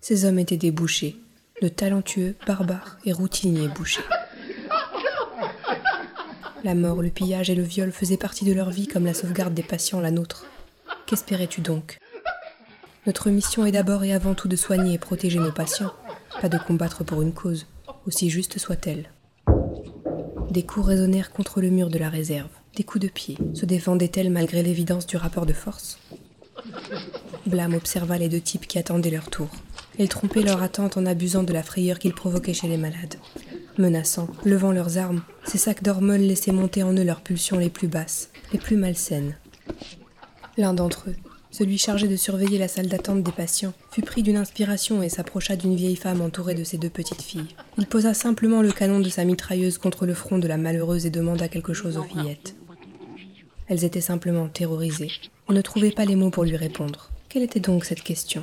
Ces 0.00 0.24
hommes 0.24 0.38
étaient 0.38 0.56
des 0.56 0.70
de 1.62 1.68
talentueux, 1.68 2.34
barbares 2.44 2.98
et 3.04 3.12
routiniers 3.12 3.68
bouchers. 3.68 4.02
La 6.64 6.74
mort, 6.74 7.02
le 7.02 7.10
pillage 7.10 7.50
et 7.50 7.54
le 7.54 7.62
viol 7.62 7.92
faisaient 7.92 8.16
partie 8.16 8.44
de 8.44 8.52
leur 8.52 8.70
vie 8.70 8.88
comme 8.88 9.04
la 9.04 9.14
sauvegarde 9.14 9.54
des 9.54 9.62
patients 9.62 10.00
la 10.00 10.10
nôtre. 10.10 10.46
Qu'espérais-tu 11.06 11.60
donc? 11.60 11.98
Notre 13.06 13.30
mission 13.30 13.64
est 13.64 13.72
d'abord 13.72 14.02
et 14.02 14.12
avant 14.12 14.34
tout 14.34 14.48
de 14.48 14.56
soigner 14.56 14.94
et 14.94 14.98
protéger 14.98 15.38
nos 15.38 15.52
patients, 15.52 15.92
pas 16.40 16.48
de 16.48 16.58
combattre 16.58 17.04
pour 17.04 17.22
une 17.22 17.32
cause, 17.32 17.66
aussi 18.06 18.28
juste 18.28 18.58
soit-elle. 18.58 19.10
Des 20.50 20.64
coups 20.64 20.86
résonnèrent 20.86 21.30
contre 21.30 21.60
le 21.60 21.70
mur 21.70 21.90
de 21.90 21.98
la 21.98 22.08
réserve. 22.08 22.50
Des 22.76 22.84
coups 22.84 23.04
de 23.04 23.08
pied. 23.08 23.38
Se 23.54 23.66
défendait-elle 23.66 24.30
malgré 24.30 24.62
l'évidence 24.62 25.06
du 25.06 25.16
rapport 25.16 25.46
de 25.46 25.52
force? 25.52 25.98
Blâme 27.46 27.74
observa 27.74 28.18
les 28.18 28.28
deux 28.28 28.40
types 28.40 28.66
qui 28.66 28.78
attendaient 28.78 29.10
leur 29.10 29.30
tour. 29.30 29.48
Ils 29.98 30.08
trompaient 30.08 30.42
leur 30.42 30.62
attente 30.62 30.96
en 30.96 31.06
abusant 31.06 31.42
de 31.42 31.52
la 31.52 31.62
frayeur 31.62 31.98
qu'ils 31.98 32.14
provoquaient 32.14 32.54
chez 32.54 32.68
les 32.68 32.76
malades. 32.76 33.16
Menaçant, 33.78 34.28
levant 34.44 34.72
leurs 34.72 34.98
armes, 34.98 35.22
ces 35.44 35.58
sacs 35.58 35.82
d'hormones 35.82 36.22
laissaient 36.22 36.52
monter 36.52 36.82
en 36.82 36.92
eux 36.92 37.04
leurs 37.04 37.20
pulsions 37.20 37.58
les 37.58 37.70
plus 37.70 37.88
basses, 37.88 38.30
les 38.52 38.58
plus 38.58 38.76
malsaines. 38.76 39.36
L'un 40.56 40.74
d'entre 40.74 41.08
eux, 41.08 41.16
celui 41.50 41.76
chargé 41.78 42.08
de 42.08 42.16
surveiller 42.16 42.58
la 42.58 42.68
salle 42.68 42.88
d'attente 42.88 43.22
des 43.22 43.32
patients, 43.32 43.74
fut 43.90 44.02
pris 44.02 44.22
d'une 44.22 44.36
inspiration 44.36 45.02
et 45.02 45.08
s'approcha 45.10 45.54
d'une 45.54 45.76
vieille 45.76 45.96
femme 45.96 46.22
entourée 46.22 46.54
de 46.54 46.64
ses 46.64 46.78
deux 46.78 46.88
petites 46.88 47.22
filles. 47.22 47.54
Il 47.78 47.86
posa 47.86 48.14
simplement 48.14 48.62
le 48.62 48.72
canon 48.72 49.00
de 49.00 49.08
sa 49.10 49.24
mitrailleuse 49.24 49.78
contre 49.78 50.06
le 50.06 50.14
front 50.14 50.38
de 50.38 50.48
la 50.48 50.56
malheureuse 50.56 51.06
et 51.06 51.10
demanda 51.10 51.48
quelque 51.48 51.74
chose 51.74 51.98
aux 51.98 52.04
fillettes. 52.04 52.56
Elles 53.68 53.84
étaient 53.84 54.00
simplement 54.00 54.48
terrorisées 54.48 55.10
et 55.50 55.52
ne 55.52 55.60
trouvaient 55.60 55.90
pas 55.90 56.06
les 56.06 56.16
mots 56.16 56.30
pour 56.30 56.44
lui 56.44 56.56
répondre. 56.56 57.10
Quelle 57.28 57.42
était 57.42 57.60
donc 57.60 57.84
cette 57.84 58.02
question? 58.02 58.42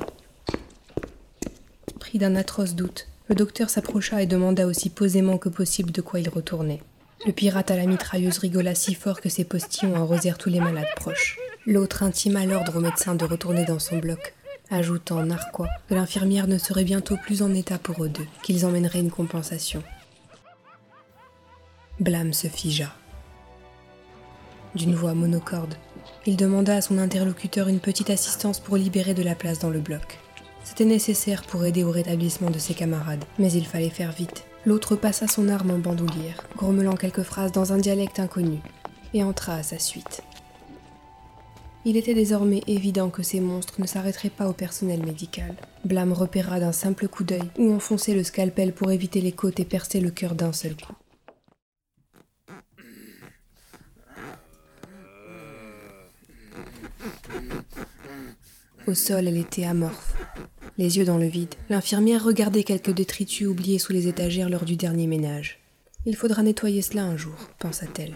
D'un 2.15 2.35
atroce 2.35 2.73
doute, 2.73 3.07
le 3.27 3.35
docteur 3.35 3.69
s'approcha 3.69 4.21
et 4.21 4.25
demanda 4.25 4.65
aussi 4.65 4.89
posément 4.89 5.37
que 5.37 5.47
possible 5.47 5.91
de 5.91 6.01
quoi 6.01 6.19
il 6.19 6.27
retournait. 6.27 6.81
Le 7.25 7.31
pirate 7.31 7.69
à 7.69 7.77
la 7.77 7.85
mitrailleuse 7.85 8.39
rigola 8.39 8.73
si 8.73 8.95
fort 8.95 9.21
que 9.21 9.29
ses 9.29 9.43
postillons 9.43 9.95
arrosèrent 9.95 10.37
tous 10.37 10.49
les 10.49 10.59
malades 10.59 10.87
proches. 10.95 11.37
L'autre 11.67 12.01
intima 12.01 12.45
l'ordre 12.45 12.77
au 12.77 12.79
médecin 12.79 13.13
de 13.13 13.25
retourner 13.25 13.63
dans 13.63 13.79
son 13.79 13.99
bloc, 13.99 14.33
ajoutant 14.71 15.23
narquois 15.23 15.69
que 15.87 15.93
l'infirmière 15.93 16.47
ne 16.47 16.57
serait 16.57 16.83
bientôt 16.83 17.15
plus 17.15 17.41
en 17.43 17.53
état 17.53 17.77
pour 17.77 18.03
eux 18.03 18.09
deux, 18.09 18.27
qu'ils 18.43 18.65
emmèneraient 18.65 18.99
une 18.99 19.11
compensation. 19.11 19.83
Blâme 21.99 22.33
se 22.33 22.47
figea. 22.47 22.93
D'une 24.73 24.95
voix 24.95 25.13
monocorde, 25.13 25.75
il 26.25 26.37
demanda 26.37 26.75
à 26.75 26.81
son 26.81 26.97
interlocuteur 26.97 27.67
une 27.67 27.79
petite 27.79 28.09
assistance 28.09 28.59
pour 28.59 28.77
libérer 28.77 29.13
de 29.13 29.23
la 29.23 29.35
place 29.35 29.59
dans 29.59 29.69
le 29.69 29.79
bloc. 29.79 30.19
C'était 30.69 30.85
nécessaire 30.85 31.41
pour 31.41 31.65
aider 31.65 31.83
au 31.83 31.89
rétablissement 31.89 32.51
de 32.51 32.59
ses 32.59 32.75
camarades, 32.75 33.25
mais 33.39 33.51
il 33.51 33.65
fallait 33.65 33.89
faire 33.89 34.11
vite. 34.11 34.45
L'autre 34.67 34.95
passa 34.95 35.27
son 35.27 35.49
arme 35.49 35.71
en 35.71 35.79
bandoulière, 35.79 36.47
grommelant 36.55 36.95
quelques 36.95 37.23
phrases 37.23 37.51
dans 37.51 37.73
un 37.73 37.79
dialecte 37.79 38.19
inconnu, 38.19 38.59
et 39.15 39.23
entra 39.23 39.55
à 39.55 39.63
sa 39.63 39.79
suite. 39.79 40.21
Il 41.85 41.97
était 41.97 42.13
désormais 42.13 42.61
évident 42.67 43.09
que 43.09 43.23
ces 43.23 43.39
monstres 43.39 43.81
ne 43.81 43.87
s'arrêteraient 43.87 44.29
pas 44.29 44.47
au 44.47 44.53
personnel 44.53 45.03
médical. 45.03 45.55
Blâme 45.85 46.13
repéra 46.13 46.59
d'un 46.59 46.71
simple 46.71 47.07
coup 47.07 47.23
d'œil 47.23 47.49
où 47.57 47.73
enfoncer 47.73 48.13
le 48.13 48.23
scalpel 48.23 48.71
pour 48.71 48.91
éviter 48.91 49.21
les 49.21 49.31
côtes 49.31 49.59
et 49.59 49.65
percer 49.65 49.99
le 49.99 50.11
cœur 50.11 50.35
d'un 50.35 50.53
seul 50.53 50.75
coup. 50.75 50.93
Au 58.87 58.93
sol, 58.93 59.27
elle 59.27 59.37
était 59.37 59.65
amorphe, 59.65 60.15
les 60.79 60.97
yeux 60.97 61.03
dans 61.03 61.17
le 61.17 61.27
vide. 61.27 61.55
L'infirmière 61.69 62.23
regardait 62.23 62.63
quelques 62.63 62.93
détritus 62.93 63.47
oubliés 63.47 63.79
sous 63.79 63.91
les 63.91 64.07
étagères 64.07 64.49
lors 64.49 64.63
du 64.63 64.77
dernier 64.77 65.07
ménage. 65.07 65.59
Il 66.05 66.15
faudra 66.15 66.41
nettoyer 66.41 66.81
cela 66.81 67.03
un 67.03 67.17
jour, 67.17 67.35
pensa-t-elle, 67.59 68.15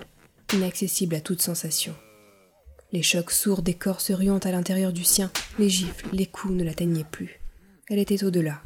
inaccessible 0.53 1.15
à 1.15 1.19
toute 1.19 1.41
sensation. 1.41 1.93
Les 2.93 3.03
chocs 3.03 3.31
sourds 3.31 3.63
des 3.63 3.73
corps 3.73 3.99
se 3.99 4.13
ruant 4.13 4.37
à 4.37 4.51
l'intérieur 4.51 4.93
du 4.93 5.03
sien, 5.03 5.29
les 5.59 5.69
gifles, 5.69 6.07
les 6.13 6.25
coups 6.25 6.53
ne 6.53 6.63
l'atteignaient 6.63 7.03
plus. 7.03 7.41
Elle 7.89 7.99
était 7.99 8.23
au-delà. 8.23 8.61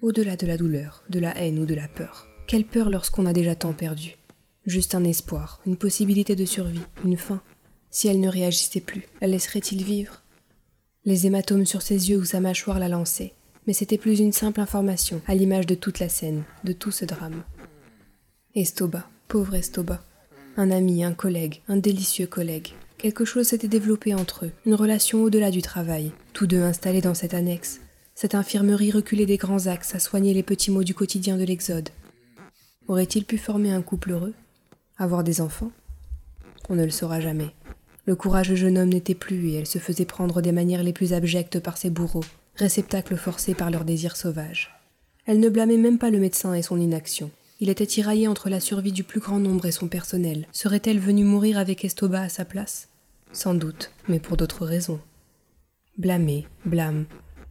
Au-delà 0.00 0.36
de 0.36 0.46
la 0.46 0.56
douleur, 0.56 1.04
de 1.10 1.18
la 1.18 1.36
haine 1.36 1.58
ou 1.58 1.66
de 1.66 1.74
la 1.74 1.88
peur. 1.88 2.26
Quelle 2.46 2.64
peur 2.64 2.88
lorsqu'on 2.88 3.26
a 3.26 3.34
déjà 3.34 3.54
tant 3.54 3.74
perdu? 3.74 4.16
Juste 4.64 4.94
un 4.94 5.04
espoir, 5.04 5.60
une 5.66 5.76
possibilité 5.76 6.36
de 6.36 6.46
survie, 6.46 6.80
une 7.04 7.18
fin. 7.18 7.42
Si 7.90 8.08
elle 8.08 8.20
ne 8.20 8.30
réagissait 8.30 8.80
plus, 8.80 9.02
la 9.20 9.26
laisserait-il 9.26 9.84
vivre? 9.84 10.22
Les 11.06 11.26
hématomes 11.26 11.66
sur 11.66 11.82
ses 11.82 12.08
yeux 12.08 12.16
ou 12.16 12.24
sa 12.24 12.40
mâchoire 12.40 12.78
la 12.78 12.88
lançaient, 12.88 13.34
mais 13.66 13.74
c'était 13.74 13.98
plus 13.98 14.20
une 14.20 14.32
simple 14.32 14.60
information, 14.60 15.20
à 15.26 15.34
l'image 15.34 15.66
de 15.66 15.74
toute 15.74 15.98
la 15.98 16.08
scène, 16.08 16.44
de 16.64 16.72
tout 16.72 16.90
ce 16.90 17.04
drame. 17.04 17.42
Estoba, 18.54 19.06
pauvre 19.28 19.54
Estoba. 19.54 20.02
Un 20.56 20.70
ami, 20.70 21.04
un 21.04 21.12
collègue, 21.12 21.60
un 21.68 21.76
délicieux 21.76 22.26
collègue. 22.26 22.68
Quelque 22.96 23.26
chose 23.26 23.48
s'était 23.48 23.68
développé 23.68 24.14
entre 24.14 24.46
eux, 24.46 24.52
une 24.64 24.74
relation 24.74 25.22
au-delà 25.22 25.50
du 25.50 25.60
travail, 25.60 26.10
tous 26.32 26.46
deux 26.46 26.62
installés 26.62 27.02
dans 27.02 27.12
cette 27.12 27.34
annexe, 27.34 27.80
cette 28.14 28.34
infirmerie 28.34 28.90
reculée 28.90 29.26
des 29.26 29.36
grands 29.36 29.66
axes 29.66 29.94
à 29.94 29.98
soigner 29.98 30.32
les 30.32 30.42
petits 30.42 30.70
maux 30.70 30.84
du 30.84 30.94
quotidien 30.94 31.36
de 31.36 31.44
l'Exode. 31.44 31.90
Aurait-il 32.88 33.26
pu 33.26 33.36
former 33.36 33.72
un 33.72 33.82
couple 33.82 34.12
heureux? 34.12 34.32
Avoir 34.96 35.22
des 35.22 35.42
enfants? 35.42 35.72
On 36.70 36.76
ne 36.76 36.84
le 36.84 36.90
saura 36.90 37.20
jamais. 37.20 37.52
Le 38.06 38.16
courageux 38.16 38.56
jeune 38.56 38.78
homme 38.78 38.90
n'était 38.90 39.14
plus 39.14 39.48
et 39.48 39.54
elle 39.54 39.66
se 39.66 39.78
faisait 39.78 40.04
prendre 40.04 40.42
des 40.42 40.52
manières 40.52 40.82
les 40.82 40.92
plus 40.92 41.12
abjectes 41.12 41.58
par 41.58 41.78
ses 41.78 41.90
bourreaux, 41.90 42.24
réceptacles 42.56 43.16
forcés 43.16 43.54
par 43.54 43.70
leurs 43.70 43.84
désirs 43.84 44.16
sauvages. 44.16 44.74
Elle 45.26 45.40
ne 45.40 45.48
blâmait 45.48 45.78
même 45.78 45.98
pas 45.98 46.10
le 46.10 46.18
médecin 46.18 46.52
et 46.54 46.62
son 46.62 46.78
inaction. 46.78 47.30
Il 47.60 47.70
était 47.70 47.86
tiraillé 47.86 48.28
entre 48.28 48.50
la 48.50 48.60
survie 48.60 48.92
du 48.92 49.04
plus 49.04 49.20
grand 49.20 49.38
nombre 49.38 49.64
et 49.64 49.72
son 49.72 49.88
personnel. 49.88 50.46
Serait-elle 50.52 50.98
venue 50.98 51.24
mourir 51.24 51.58
avec 51.58 51.84
Estoba 51.84 52.20
à 52.20 52.28
sa 52.28 52.44
place? 52.44 52.88
Sans 53.32 53.54
doute, 53.54 53.90
mais 54.06 54.20
pour 54.20 54.36
d'autres 54.36 54.66
raisons. 54.66 55.00
Blâmé, 55.96 56.46
blâme, 56.66 57.06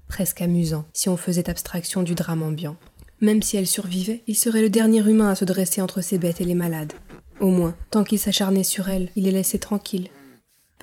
presque 0.08 0.42
amusant, 0.42 0.86
si 0.94 1.10
on 1.10 1.18
faisait 1.18 1.50
abstraction 1.50 2.04
du 2.04 2.13
drame 2.13 2.44
ambiant. 2.44 2.76
Même 3.22 3.42
si 3.42 3.58
elle 3.58 3.68
survivait, 3.68 4.22
il 4.28 4.36
serait 4.36 4.62
le 4.62 4.70
dernier 4.70 5.00
humain 5.00 5.30
à 5.30 5.36
se 5.36 5.46
dresser 5.46 5.82
entre 5.82 6.02
ses 6.02 6.20
bêtes 6.20 6.42
et 6.42 6.46
les 6.46 6.54
malades. 6.54 6.94
Au 7.39 7.48
moins, 7.48 7.76
tant 7.89 8.04
qu'il 8.04 8.20
s'acharnait 8.20 8.63
sur 8.63 8.89
elle, 8.89 9.10
il 9.16 9.24
les 9.24 9.32
laissait 9.32 9.58
tranquilles. 9.58 10.10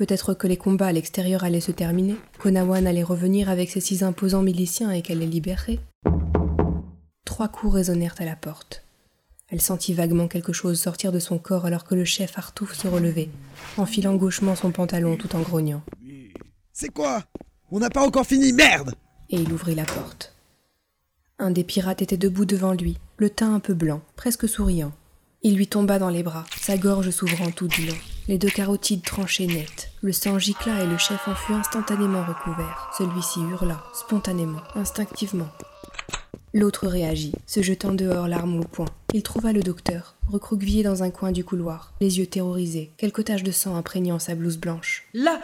Peut-être 0.01 0.33
que 0.33 0.47
les 0.47 0.57
combats 0.57 0.87
à 0.87 0.93
l'extérieur 0.93 1.45
allaient 1.45 1.61
se 1.61 1.73
terminer, 1.73 2.17
qu'Onawan 2.39 2.87
allait 2.87 3.03
revenir 3.03 3.51
avec 3.51 3.69
ses 3.69 3.83
six 3.83 4.03
imposants 4.03 4.41
miliciens 4.41 4.91
et 4.93 5.03
qu'elle 5.03 5.19
les 5.19 5.27
libérerait. 5.27 5.79
Trois 7.27 7.49
coups 7.49 7.75
résonnèrent 7.75 8.15
à 8.19 8.25
la 8.25 8.35
porte. 8.35 8.83
Elle 9.49 9.61
sentit 9.61 9.93
vaguement 9.93 10.27
quelque 10.27 10.55
chose 10.55 10.81
sortir 10.81 11.13
de 11.13 11.19
son 11.19 11.37
corps 11.37 11.67
alors 11.67 11.85
que 11.85 11.95
le 11.95 12.07
chef 12.07 12.39
Artouf 12.39 12.73
se 12.73 12.89
relevait, 12.89 13.29
enfilant 13.77 14.17
gauchement 14.17 14.57
son 14.57 14.71
pantalon 14.71 15.19
tout 15.19 15.37
en 15.37 15.43
grognant. 15.43 15.83
C'est 16.73 16.89
quoi? 16.89 17.23
On 17.71 17.79
n'a 17.79 17.91
pas 17.91 18.07
encore 18.07 18.25
fini, 18.25 18.55
merde 18.55 18.95
Et 19.29 19.37
il 19.37 19.53
ouvrit 19.53 19.75
la 19.75 19.85
porte. 19.85 20.35
Un 21.39 21.51
des 21.51 21.63
pirates 21.63 22.01
était 22.01 22.17
debout 22.17 22.47
devant 22.47 22.73
lui, 22.73 22.97
le 23.19 23.29
teint 23.29 23.55
un 23.55 23.61
peu 23.61 23.75
blanc, 23.75 24.01
presque 24.17 24.49
souriant. 24.49 24.93
Il 25.43 25.57
lui 25.57 25.67
tomba 25.67 25.99
dans 25.99 26.09
les 26.09 26.23
bras, 26.23 26.47
sa 26.59 26.79
gorge 26.79 27.11
s'ouvrant 27.11 27.51
tout 27.51 27.69
blanc, 27.69 27.97
les 28.29 28.39
deux 28.39 28.51
carotides 28.51 29.03
tranchées 29.03 29.47
nettes. 29.47 29.91
Le 30.03 30.13
sang 30.13 30.39
gicla 30.39 30.83
et 30.83 30.87
le 30.87 30.99
chef 30.99 31.27
en 31.29 31.35
fut 31.35 31.53
instantanément 31.53 32.25
recouvert. 32.25 32.91
Celui-ci 32.97 33.41
hurla, 33.41 33.83
spontanément, 33.95 34.61
instinctivement. 34.75 35.49
L'autre 36.53 36.89
réagit, 36.89 37.33
se 37.47 37.63
jetant 37.63 37.93
dehors 37.93 38.27
l'arme 38.27 38.59
au 38.59 38.65
poing. 38.65 38.89
Il 39.15 39.23
trouva 39.23 39.53
le 39.53 39.63
docteur, 39.63 40.17
recroquevillé 40.29 40.83
dans 40.83 41.05
un 41.05 41.11
coin 41.11 41.31
du 41.31 41.45
couloir, 41.45 41.93
les 42.01 42.19
yeux 42.19 42.27
terrorisés, 42.27 42.91
quelques 42.97 43.25
taches 43.25 43.45
de 43.45 43.53
sang 43.53 43.77
imprégnant 43.77 44.19
sa 44.19 44.35
blouse 44.35 44.57
blanche. 44.57 45.07
Là, 45.15 45.41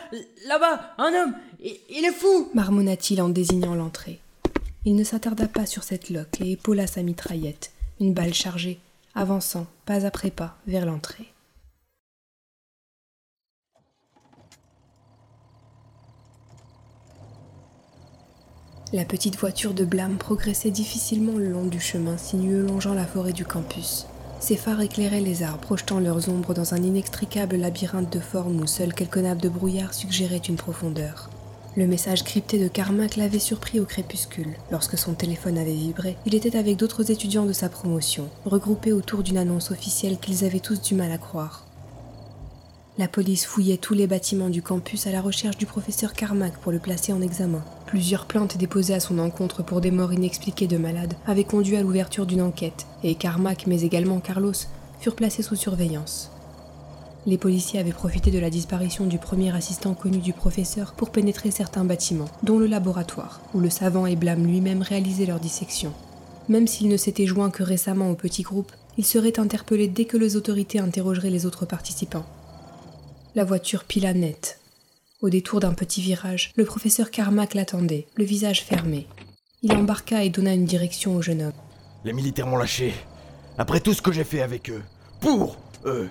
là-bas, 0.48 0.94
un 0.98 1.12
homme 1.14 1.34
il, 1.60 1.76
il 1.90 2.04
est 2.04 2.12
fou 2.12 2.50
marmonna-t-il 2.54 3.22
en 3.22 3.28
désignant 3.28 3.76
l'entrée. 3.76 4.18
Il 4.84 4.96
ne 4.96 5.04
s'attarda 5.04 5.46
pas 5.46 5.66
sur 5.66 5.84
cette 5.84 6.10
loque 6.10 6.40
et 6.40 6.52
épaula 6.52 6.88
sa 6.88 7.02
mitraillette, 7.02 7.72
une 8.00 8.12
balle 8.12 8.34
chargée, 8.34 8.80
avançant, 9.14 9.66
pas 9.84 10.06
après 10.06 10.30
pas, 10.30 10.58
vers 10.66 10.86
l'entrée. 10.86 11.26
La 18.92 19.04
petite 19.04 19.36
voiture 19.36 19.74
de 19.74 19.84
blâme 19.84 20.16
progressait 20.16 20.70
difficilement 20.70 21.36
le 21.38 21.50
long 21.50 21.64
du 21.64 21.80
chemin 21.80 22.16
sinueux 22.16 22.62
longeant 22.62 22.94
la 22.94 23.04
forêt 23.04 23.32
du 23.32 23.44
campus. 23.44 24.06
Ses 24.38 24.56
phares 24.56 24.80
éclairaient 24.80 25.20
les 25.20 25.42
arbres, 25.42 25.58
projetant 25.58 25.98
leurs 25.98 26.28
ombres 26.28 26.54
dans 26.54 26.72
un 26.72 26.80
inextricable 26.80 27.56
labyrinthe 27.56 28.12
de 28.12 28.20
formes 28.20 28.60
où 28.60 28.66
seules 28.68 28.94
quelques 28.94 29.18
nappes 29.18 29.42
de 29.42 29.48
brouillard 29.48 29.92
suggéraient 29.92 30.36
une 30.36 30.54
profondeur. 30.54 31.30
Le 31.74 31.88
message 31.88 32.22
crypté 32.22 32.60
de 32.60 32.68
Carmack 32.68 33.16
l'avait 33.16 33.40
surpris 33.40 33.80
au 33.80 33.84
crépuscule. 33.86 34.54
Lorsque 34.70 34.96
son 34.96 35.14
téléphone 35.14 35.58
avait 35.58 35.74
vibré, 35.74 36.16
il 36.24 36.36
était 36.36 36.56
avec 36.56 36.76
d'autres 36.76 37.10
étudiants 37.10 37.44
de 37.44 37.52
sa 37.52 37.68
promotion, 37.68 38.28
regroupés 38.44 38.92
autour 38.92 39.24
d'une 39.24 39.36
annonce 39.36 39.72
officielle 39.72 40.18
qu'ils 40.18 40.44
avaient 40.44 40.60
tous 40.60 40.80
du 40.80 40.94
mal 40.94 41.10
à 41.10 41.18
croire. 41.18 41.65
La 42.98 43.08
police 43.08 43.44
fouillait 43.44 43.76
tous 43.76 43.92
les 43.92 44.06
bâtiments 44.06 44.48
du 44.48 44.62
campus 44.62 45.06
à 45.06 45.12
la 45.12 45.20
recherche 45.20 45.58
du 45.58 45.66
professeur 45.66 46.14
Carmack 46.14 46.56
pour 46.62 46.72
le 46.72 46.78
placer 46.78 47.12
en 47.12 47.20
examen. 47.20 47.62
Plusieurs 47.84 48.24
plaintes 48.24 48.56
déposées 48.56 48.94
à 48.94 49.00
son 49.00 49.18
encontre 49.18 49.62
pour 49.62 49.82
des 49.82 49.90
morts 49.90 50.14
inexpliquées 50.14 50.66
de 50.66 50.78
malades 50.78 51.12
avaient 51.26 51.44
conduit 51.44 51.76
à 51.76 51.82
l'ouverture 51.82 52.24
d'une 52.24 52.40
enquête, 52.40 52.86
et 53.04 53.14
Carmack, 53.14 53.66
mais 53.66 53.82
également 53.82 54.18
Carlos, 54.18 54.54
furent 54.98 55.14
placés 55.14 55.42
sous 55.42 55.56
surveillance. 55.56 56.30
Les 57.26 57.36
policiers 57.36 57.80
avaient 57.80 57.92
profité 57.92 58.30
de 58.30 58.38
la 58.38 58.48
disparition 58.48 59.04
du 59.04 59.18
premier 59.18 59.54
assistant 59.54 59.92
connu 59.92 60.16
du 60.16 60.32
professeur 60.32 60.94
pour 60.94 61.10
pénétrer 61.10 61.50
certains 61.50 61.84
bâtiments, 61.84 62.30
dont 62.44 62.58
le 62.58 62.66
laboratoire, 62.66 63.42
où 63.52 63.60
le 63.60 63.68
savant 63.68 64.06
et 64.06 64.16
Blâme 64.16 64.46
lui-même 64.46 64.80
réalisaient 64.80 65.26
leur 65.26 65.40
dissection. 65.40 65.92
Même 66.48 66.66
s'il 66.66 66.88
ne 66.88 66.96
s'était 66.96 67.26
joint 67.26 67.50
que 67.50 67.62
récemment 67.62 68.10
au 68.10 68.14
petit 68.14 68.42
groupe, 68.42 68.72
il 68.96 69.04
serait 69.04 69.38
interpellé 69.38 69.86
dès 69.86 70.06
que 70.06 70.16
les 70.16 70.36
autorités 70.36 70.78
interrogeraient 70.78 71.28
les 71.28 71.44
autres 71.44 71.66
participants. 71.66 72.24
La 73.36 73.44
voiture 73.44 73.84
pila 73.84 74.14
net. 74.14 74.60
Au 75.20 75.28
détour 75.28 75.60
d'un 75.60 75.74
petit 75.74 76.00
virage, 76.00 76.54
le 76.56 76.64
professeur 76.64 77.10
Carmack 77.10 77.52
l'attendait, 77.52 78.06
le 78.16 78.24
visage 78.24 78.64
fermé. 78.64 79.06
Il 79.60 79.74
embarqua 79.74 80.24
et 80.24 80.30
donna 80.30 80.54
une 80.54 80.64
direction 80.64 81.14
au 81.14 81.20
jeune 81.20 81.42
homme. 81.42 81.52
Les 82.02 82.14
militaires 82.14 82.46
m'ont 82.46 82.56
lâché. 82.56 82.94
Après 83.58 83.80
tout 83.80 83.92
ce 83.92 84.00
que 84.00 84.10
j'ai 84.10 84.24
fait 84.24 84.40
avec 84.40 84.70
eux. 84.70 84.82
Pour 85.20 85.58
eux. 85.84 86.08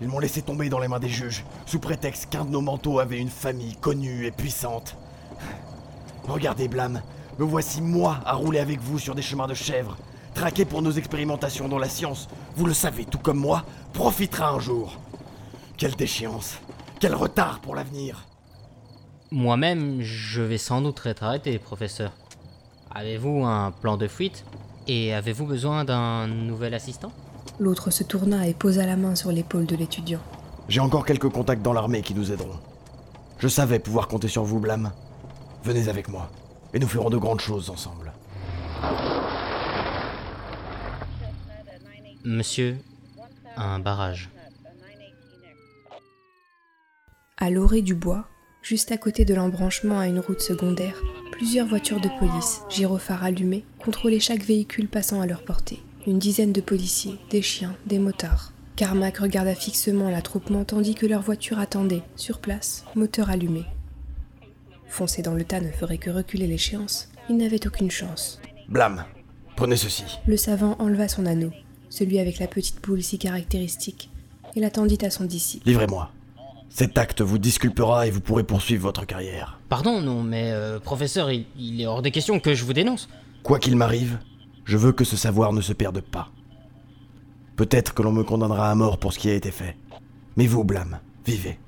Ils 0.00 0.06
m'ont 0.06 0.20
laissé 0.20 0.42
tomber 0.42 0.68
dans 0.68 0.78
les 0.78 0.86
mains 0.86 1.00
des 1.00 1.08
juges, 1.08 1.44
sous 1.66 1.80
prétexte 1.80 2.30
qu'un 2.30 2.44
de 2.44 2.50
nos 2.50 2.60
manteaux 2.60 3.00
avait 3.00 3.18
une 3.18 3.28
famille 3.28 3.74
connue 3.74 4.24
et 4.24 4.30
puissante. 4.30 4.96
Regardez, 6.28 6.68
Blâme, 6.68 7.02
me 7.40 7.44
voici 7.44 7.82
moi 7.82 8.20
à 8.24 8.34
rouler 8.34 8.60
avec 8.60 8.78
vous 8.78 9.00
sur 9.00 9.16
des 9.16 9.22
chemins 9.22 9.48
de 9.48 9.54
chèvres, 9.54 9.96
traqué 10.34 10.66
pour 10.66 10.82
nos 10.82 10.92
expérimentations 10.92 11.66
dont 11.66 11.78
la 11.78 11.88
science, 11.88 12.28
vous 12.54 12.66
le 12.66 12.74
savez 12.74 13.06
tout 13.06 13.18
comme 13.18 13.40
moi, 13.40 13.64
profitera 13.92 14.50
un 14.50 14.60
jour. 14.60 15.00
Quelle 15.82 15.96
déchéance 15.96 16.60
Quel 17.00 17.12
retard 17.12 17.58
pour 17.58 17.74
l'avenir 17.74 18.28
Moi-même, 19.32 20.00
je 20.00 20.40
vais 20.40 20.56
sans 20.56 20.80
doute 20.80 21.04
être 21.06 21.24
arrêté, 21.24 21.58
professeur. 21.58 22.12
Avez-vous 22.94 23.44
un 23.44 23.72
plan 23.72 23.96
de 23.96 24.06
fuite 24.06 24.44
Et 24.86 25.12
avez-vous 25.12 25.44
besoin 25.44 25.84
d'un 25.84 26.28
nouvel 26.28 26.74
assistant? 26.74 27.10
L'autre 27.58 27.90
se 27.90 28.04
tourna 28.04 28.46
et 28.46 28.54
posa 28.54 28.86
la 28.86 28.94
main 28.94 29.16
sur 29.16 29.32
l'épaule 29.32 29.66
de 29.66 29.74
l'étudiant. 29.74 30.20
J'ai 30.68 30.78
encore 30.78 31.04
quelques 31.04 31.30
contacts 31.30 31.62
dans 31.62 31.72
l'armée 31.72 32.02
qui 32.02 32.14
nous 32.14 32.30
aideront. 32.30 32.60
Je 33.40 33.48
savais 33.48 33.80
pouvoir 33.80 34.06
compter 34.06 34.28
sur 34.28 34.44
vous, 34.44 34.60
Blâme. 34.60 34.92
Venez 35.64 35.88
avec 35.88 36.06
moi, 36.06 36.30
et 36.74 36.78
nous 36.78 36.86
ferons 36.86 37.10
de 37.10 37.16
grandes 37.16 37.40
choses 37.40 37.70
ensemble. 37.70 38.12
Monsieur, 42.24 42.78
un 43.56 43.80
barrage. 43.80 44.31
À 47.42 47.50
l'orée 47.50 47.82
du 47.82 47.96
bois, 47.96 48.28
juste 48.62 48.92
à 48.92 48.96
côté 48.96 49.24
de 49.24 49.34
l'embranchement 49.34 49.98
à 49.98 50.06
une 50.06 50.20
route 50.20 50.40
secondaire, 50.40 51.02
plusieurs 51.32 51.66
voitures 51.66 52.00
de 52.00 52.08
police, 52.20 52.60
gyrophares 52.70 53.24
allumés, 53.24 53.64
contrôlaient 53.80 54.20
chaque 54.20 54.44
véhicule 54.44 54.86
passant 54.86 55.20
à 55.20 55.26
leur 55.26 55.42
portée. 55.42 55.80
Une 56.06 56.20
dizaine 56.20 56.52
de 56.52 56.60
policiers, 56.60 57.18
des 57.30 57.42
chiens, 57.42 57.74
des 57.84 57.98
motards. 57.98 58.52
Carmack 58.76 59.18
regarda 59.18 59.56
fixement 59.56 60.08
l'attroupement 60.08 60.64
tandis 60.64 60.94
que 60.94 61.04
leur 61.04 61.20
voiture 61.20 61.58
attendait, 61.58 62.04
sur 62.14 62.38
place, 62.38 62.84
moteur 62.94 63.28
allumé. 63.28 63.64
Foncer 64.86 65.22
dans 65.22 65.34
le 65.34 65.42
tas 65.42 65.60
ne 65.60 65.72
ferait 65.72 65.98
que 65.98 66.10
reculer 66.10 66.46
l'échéance. 66.46 67.08
Il 67.28 67.38
n'avait 67.38 67.66
aucune 67.66 67.90
chance. 67.90 68.40
Blâme, 68.68 69.04
prenez 69.56 69.74
ceci. 69.74 70.04
Le 70.28 70.36
savant 70.36 70.76
enleva 70.78 71.08
son 71.08 71.26
anneau, 71.26 71.50
celui 71.88 72.20
avec 72.20 72.38
la 72.38 72.46
petite 72.46 72.80
boule 72.80 73.02
si 73.02 73.18
caractéristique, 73.18 74.10
et 74.54 74.60
l'attendit 74.60 75.04
à 75.04 75.10
son 75.10 75.24
disciple. 75.24 75.66
Livrez-moi. 75.66 76.12
Cet 76.74 76.96
acte 76.96 77.20
vous 77.20 77.36
disculpera 77.36 78.06
et 78.06 78.10
vous 78.10 78.22
pourrez 78.22 78.44
poursuivre 78.44 78.84
votre 78.84 79.04
carrière. 79.04 79.60
Pardon, 79.68 80.00
non, 80.00 80.22
mais 80.22 80.52
euh, 80.52 80.80
professeur, 80.80 81.30
il, 81.30 81.44
il 81.58 81.82
est 81.82 81.86
hors 81.86 82.00
des 82.00 82.10
questions 82.10 82.40
que 82.40 82.54
je 82.54 82.64
vous 82.64 82.72
dénonce. 82.72 83.10
Quoi 83.42 83.58
qu'il 83.58 83.76
m'arrive, 83.76 84.18
je 84.64 84.78
veux 84.78 84.92
que 84.92 85.04
ce 85.04 85.16
savoir 85.16 85.52
ne 85.52 85.60
se 85.60 85.74
perde 85.74 86.00
pas. 86.00 86.30
Peut-être 87.56 87.92
que 87.92 88.00
l'on 88.00 88.12
me 88.12 88.24
condamnera 88.24 88.70
à 88.70 88.74
mort 88.74 88.96
pour 88.96 89.12
ce 89.12 89.18
qui 89.18 89.28
a 89.28 89.34
été 89.34 89.50
fait. 89.50 89.76
Mais 90.36 90.46
vous, 90.46 90.64
Blâme, 90.64 90.98
vivez. 91.26 91.58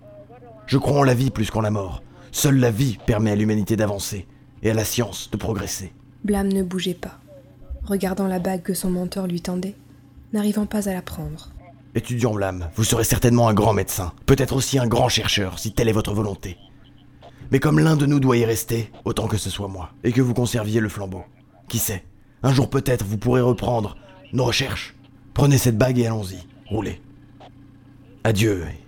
Je 0.67 0.79
crois 0.79 1.01
en 1.01 1.05
la 1.05 1.14
vie 1.14 1.31
plus 1.31 1.51
qu'en 1.51 1.61
la 1.61 1.71
mort. 1.71 2.03
Seule 2.33 2.59
la 2.59 2.71
vie 2.71 2.97
permet 3.07 3.31
à 3.31 3.37
l'humanité 3.37 3.77
d'avancer 3.77 4.27
et 4.62 4.71
à 4.71 4.75
la 4.75 4.85
science 4.85 5.31
de 5.31 5.37
progresser. 5.37 5.93
Blâme 6.25 6.49
ne 6.49 6.62
bougeait 6.62 6.95
pas, 6.95 7.21
regardant 7.85 8.27
la 8.27 8.38
bague 8.38 8.62
que 8.62 8.73
son 8.73 8.90
mentor 8.90 9.27
lui 9.27 9.43
tendait, 9.43 9.75
n'arrivant 10.33 10.64
pas 10.64 10.88
à 10.88 10.95
la 10.95 11.03
prendre. 11.03 11.51
Étudiant 11.97 12.35
Blâme, 12.35 12.71
vous 12.75 12.83
serez 12.83 13.05
certainement 13.05 13.47
un 13.47 13.55
grand 13.55 13.73
médecin, 13.73 14.13
peut-être 14.27 14.57
aussi 14.57 14.81
un 14.81 14.89
grand 14.89 15.09
chercheur, 15.09 15.61
si 15.61 15.73
telle 15.73 15.89
est 15.89 15.93
votre 15.93 16.13
volonté. 16.13 16.57
Mais 17.53 17.61
comme 17.61 17.79
l'un 17.79 17.95
de 17.95 18.05
nous 18.05 18.19
doit 18.19 18.37
y 18.37 18.45
rester, 18.45 18.91
autant 19.05 19.29
que 19.29 19.37
ce 19.37 19.49
soit 19.49 19.69
moi, 19.69 19.91
et 20.03 20.11
que 20.11 20.21
vous 20.21 20.35
conserviez 20.35 20.81
le 20.81 20.89
flambeau. 20.89 21.23
Qui 21.69 21.79
sait 21.79 22.05
Un 22.43 22.53
jour 22.53 22.69
peut-être 22.69 23.05
vous 23.05 23.17
pourrez 23.17 23.43
reprendre 23.43 23.97
nos 24.33 24.45
recherches. 24.45 24.97
Prenez 25.35 25.57
cette 25.57 25.79
bague 25.79 26.01
et 26.01 26.07
allons-y, 26.07 26.39
roulez. 26.69 27.01
Adieu 28.25 28.65
et 28.69 28.85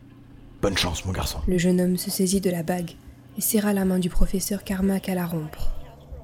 bonne 0.61 0.77
chance, 0.77 1.05
mon 1.05 1.13
garçon. 1.13 1.39
Le 1.47 1.59
jeune 1.59 1.81
homme 1.81 1.97
se 1.97 2.11
saisit 2.11 2.41
de 2.41 2.51
la 2.51 2.65
bague 2.65 2.91
et 3.39 3.41
serra 3.41 3.73
la 3.73 3.85
main 3.85 4.01
du 4.01 4.11
professeur 4.11 4.65
Carmack 4.65 5.09
à 5.09 5.15
la 5.15 5.27
rompre. 5.27 5.71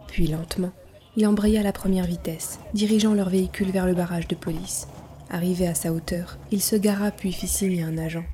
Puis 0.09 0.27
lentement, 0.27 0.73
il 1.17 1.29
embraya 1.29 1.63
la 1.63 1.73
première 1.73 2.07
vitesse, 2.07 2.59
dirigeant 2.75 3.15
leur 3.15 3.29
véhicule 3.29 3.71
vers 3.71 3.87
le 3.87 3.95
barrage 3.95 4.27
de 4.27 4.35
police. 4.35 4.89
Arrivé 5.33 5.67
à 5.67 5.75
sa 5.75 5.95
hauteur, 5.95 6.39
il 6.51 6.63
se 6.63 6.77
gara 6.77 7.11
puis 7.11 7.33
fit 7.33 7.49
signe 7.49 7.83
à 7.83 7.87
un 7.87 7.97
agent. 7.97 8.25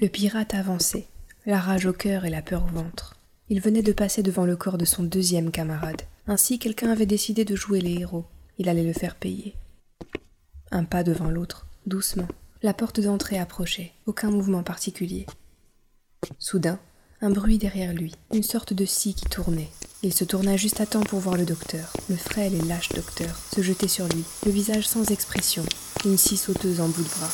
Le 0.00 0.06
pirate 0.08 0.54
avançait, 0.54 1.08
la 1.44 1.58
rage 1.58 1.86
au 1.86 1.92
cœur 1.92 2.24
et 2.26 2.30
la 2.30 2.42
peur 2.42 2.64
au 2.64 2.68
ventre. 2.68 3.16
Il 3.48 3.60
venait 3.60 3.82
de 3.82 3.92
passer 3.92 4.22
devant 4.22 4.46
le 4.46 4.56
corps 4.56 4.78
de 4.78 4.84
son 4.84 5.02
deuxième 5.02 5.50
camarade. 5.50 6.02
Ainsi, 6.28 6.60
quelqu'un 6.60 6.90
avait 6.90 7.06
décidé 7.06 7.44
de 7.44 7.56
jouer 7.56 7.80
les 7.80 8.00
héros. 8.00 8.26
Il 8.58 8.68
allait 8.68 8.84
le 8.84 8.92
faire 8.92 9.16
payer. 9.16 9.56
Un 10.70 10.84
pas 10.84 11.02
devant 11.02 11.30
l'autre, 11.30 11.66
doucement. 11.86 12.28
La 12.62 12.72
porte 12.72 13.00
d'entrée 13.00 13.38
approchait, 13.38 13.92
aucun 14.06 14.30
mouvement 14.30 14.62
particulier. 14.62 15.26
Soudain, 16.38 16.78
un 17.20 17.30
bruit 17.30 17.58
derrière 17.58 17.92
lui, 17.92 18.14
une 18.32 18.44
sorte 18.44 18.74
de 18.74 18.84
scie 18.84 19.14
qui 19.14 19.24
tournait. 19.24 19.70
Il 20.06 20.14
se 20.14 20.22
tourna 20.22 20.56
juste 20.56 20.80
à 20.80 20.86
temps 20.86 21.02
pour 21.02 21.18
voir 21.18 21.36
le 21.36 21.44
docteur, 21.44 21.92
le 22.08 22.14
frêle 22.14 22.54
et 22.54 22.64
lâche 22.68 22.90
docteur, 22.90 23.36
se 23.52 23.60
jeter 23.60 23.88
sur 23.88 24.06
lui, 24.06 24.22
le 24.44 24.52
visage 24.52 24.86
sans 24.86 25.10
expression, 25.10 25.64
une 26.04 26.16
scie 26.16 26.36
sauteuse 26.36 26.80
en 26.80 26.86
bout 26.86 27.02
de 27.02 27.08
bras. 27.08 27.28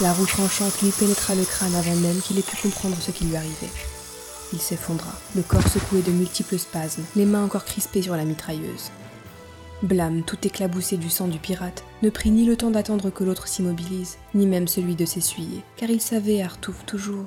La 0.00 0.14
roue 0.14 0.24
tranchante 0.24 0.80
lui 0.80 0.88
pénétra 0.88 1.34
le 1.34 1.44
crâne 1.44 1.74
avant 1.74 1.94
même 1.94 2.22
qu'il 2.22 2.38
ait 2.38 2.42
pu 2.42 2.56
comprendre 2.56 2.96
ce 3.02 3.10
qui 3.10 3.26
lui 3.26 3.36
arrivait. 3.36 3.68
Il 4.54 4.62
s'effondra, 4.62 5.12
le 5.36 5.42
corps 5.42 5.68
secoué 5.68 6.00
de 6.00 6.10
multiples 6.10 6.58
spasmes, 6.58 7.04
les 7.16 7.26
mains 7.26 7.44
encore 7.44 7.66
crispées 7.66 8.00
sur 8.00 8.16
la 8.16 8.24
mitrailleuse. 8.24 8.90
Blâme, 9.82 10.22
tout 10.22 10.38
éclaboussé 10.42 10.96
du 10.96 11.10
sang 11.10 11.28
du 11.28 11.38
pirate, 11.38 11.84
ne 12.02 12.08
prit 12.08 12.30
ni 12.30 12.46
le 12.46 12.56
temps 12.56 12.70
d'attendre 12.70 13.10
que 13.10 13.24
l'autre 13.24 13.46
s'immobilise, 13.46 14.16
ni 14.34 14.46
même 14.46 14.68
celui 14.68 14.96
de 14.96 15.04
s'essuyer, 15.04 15.62
car 15.76 15.90
il 15.90 16.00
savait, 16.00 16.40
Artouf, 16.40 16.86
toujours. 16.86 17.26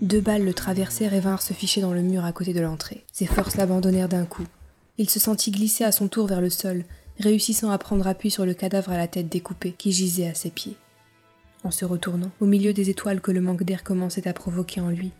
Deux 0.00 0.20
balles 0.20 0.44
le 0.44 0.54
traversèrent 0.54 1.14
et 1.14 1.20
vinrent 1.20 1.42
se 1.42 1.52
ficher 1.52 1.80
dans 1.80 1.92
le 1.92 2.02
mur 2.02 2.24
à 2.24 2.32
côté 2.32 2.52
de 2.52 2.60
l'entrée. 2.60 3.04
Ses 3.12 3.26
forces 3.26 3.56
l'abandonnèrent 3.56 4.08
d'un 4.08 4.26
coup. 4.26 4.46
Il 4.96 5.10
se 5.10 5.18
sentit 5.18 5.50
glisser 5.50 5.82
à 5.82 5.90
son 5.90 6.06
tour 6.06 6.28
vers 6.28 6.40
le 6.40 6.50
sol, 6.50 6.84
réussissant 7.18 7.70
à 7.70 7.78
prendre 7.78 8.06
appui 8.06 8.30
sur 8.30 8.46
le 8.46 8.54
cadavre 8.54 8.92
à 8.92 8.96
la 8.96 9.08
tête 9.08 9.28
découpée 9.28 9.74
qui 9.76 9.90
gisait 9.90 10.28
à 10.28 10.34
ses 10.34 10.50
pieds. 10.50 10.76
En 11.64 11.72
se 11.72 11.84
retournant, 11.84 12.30
au 12.40 12.46
milieu 12.46 12.72
des 12.72 12.90
étoiles 12.90 13.20
que 13.20 13.32
le 13.32 13.40
manque 13.40 13.64
d'air 13.64 13.82
commençait 13.82 14.28
à 14.28 14.32
provoquer 14.32 14.80
en 14.80 14.90
lui, 14.90 15.10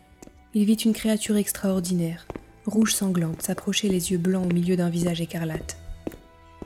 il 0.55 0.65
vit 0.65 0.75
une 0.75 0.93
créature 0.93 1.37
extraordinaire, 1.37 2.27
rouge 2.65 2.95
sanglante, 2.95 3.43
s'approcher 3.43 3.89
les 3.89 4.13
yeux 4.13 4.19
blancs 4.19 4.47
au 4.49 4.55
milieu 4.55 4.77
d'un 4.77 4.91
visage 4.91 5.21
écarlate. 5.21 5.77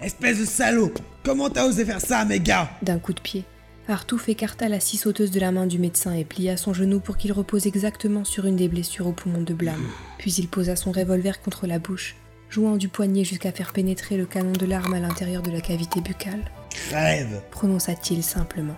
Espèce 0.02 0.38
de 0.38 0.44
salaud 0.44 0.92
Comment 1.24 1.48
t'as 1.48 1.66
osé 1.66 1.84
faire 1.84 2.00
ça, 2.00 2.24
mes 2.26 2.40
gars? 2.40 2.70
D'un 2.82 2.98
coup 2.98 3.14
de 3.14 3.20
pied, 3.20 3.44
Artouf 3.88 4.28
écarta 4.28 4.68
la 4.68 4.78
scie 4.78 4.96
sauteuse 4.96 5.32
de 5.32 5.40
la 5.40 5.50
main 5.50 5.66
du 5.66 5.78
médecin 5.78 6.12
et 6.12 6.24
plia 6.24 6.56
son 6.56 6.72
genou 6.72 7.00
pour 7.00 7.16
qu'il 7.16 7.32
repose 7.32 7.66
exactement 7.66 8.24
sur 8.24 8.46
une 8.46 8.54
des 8.54 8.68
blessures 8.68 9.08
au 9.08 9.12
poumon 9.12 9.42
de 9.42 9.54
Blâme. 9.54 9.88
Puis 10.18 10.32
il 10.34 10.46
posa 10.46 10.76
son 10.76 10.92
revolver 10.92 11.40
contre 11.40 11.66
la 11.66 11.80
bouche, 11.80 12.14
jouant 12.48 12.76
du 12.76 12.88
poignet 12.88 13.24
jusqu'à 13.24 13.50
faire 13.50 13.72
pénétrer 13.72 14.16
le 14.16 14.24
canon 14.24 14.52
de 14.52 14.66
l'arme 14.66 14.94
à 14.94 15.00
l'intérieur 15.00 15.42
de 15.42 15.50
la 15.50 15.60
cavité 15.60 16.00
buccale. 16.00 16.44
Crève 16.70 17.42
Prononça-t-il 17.50 18.22
simplement. 18.22 18.76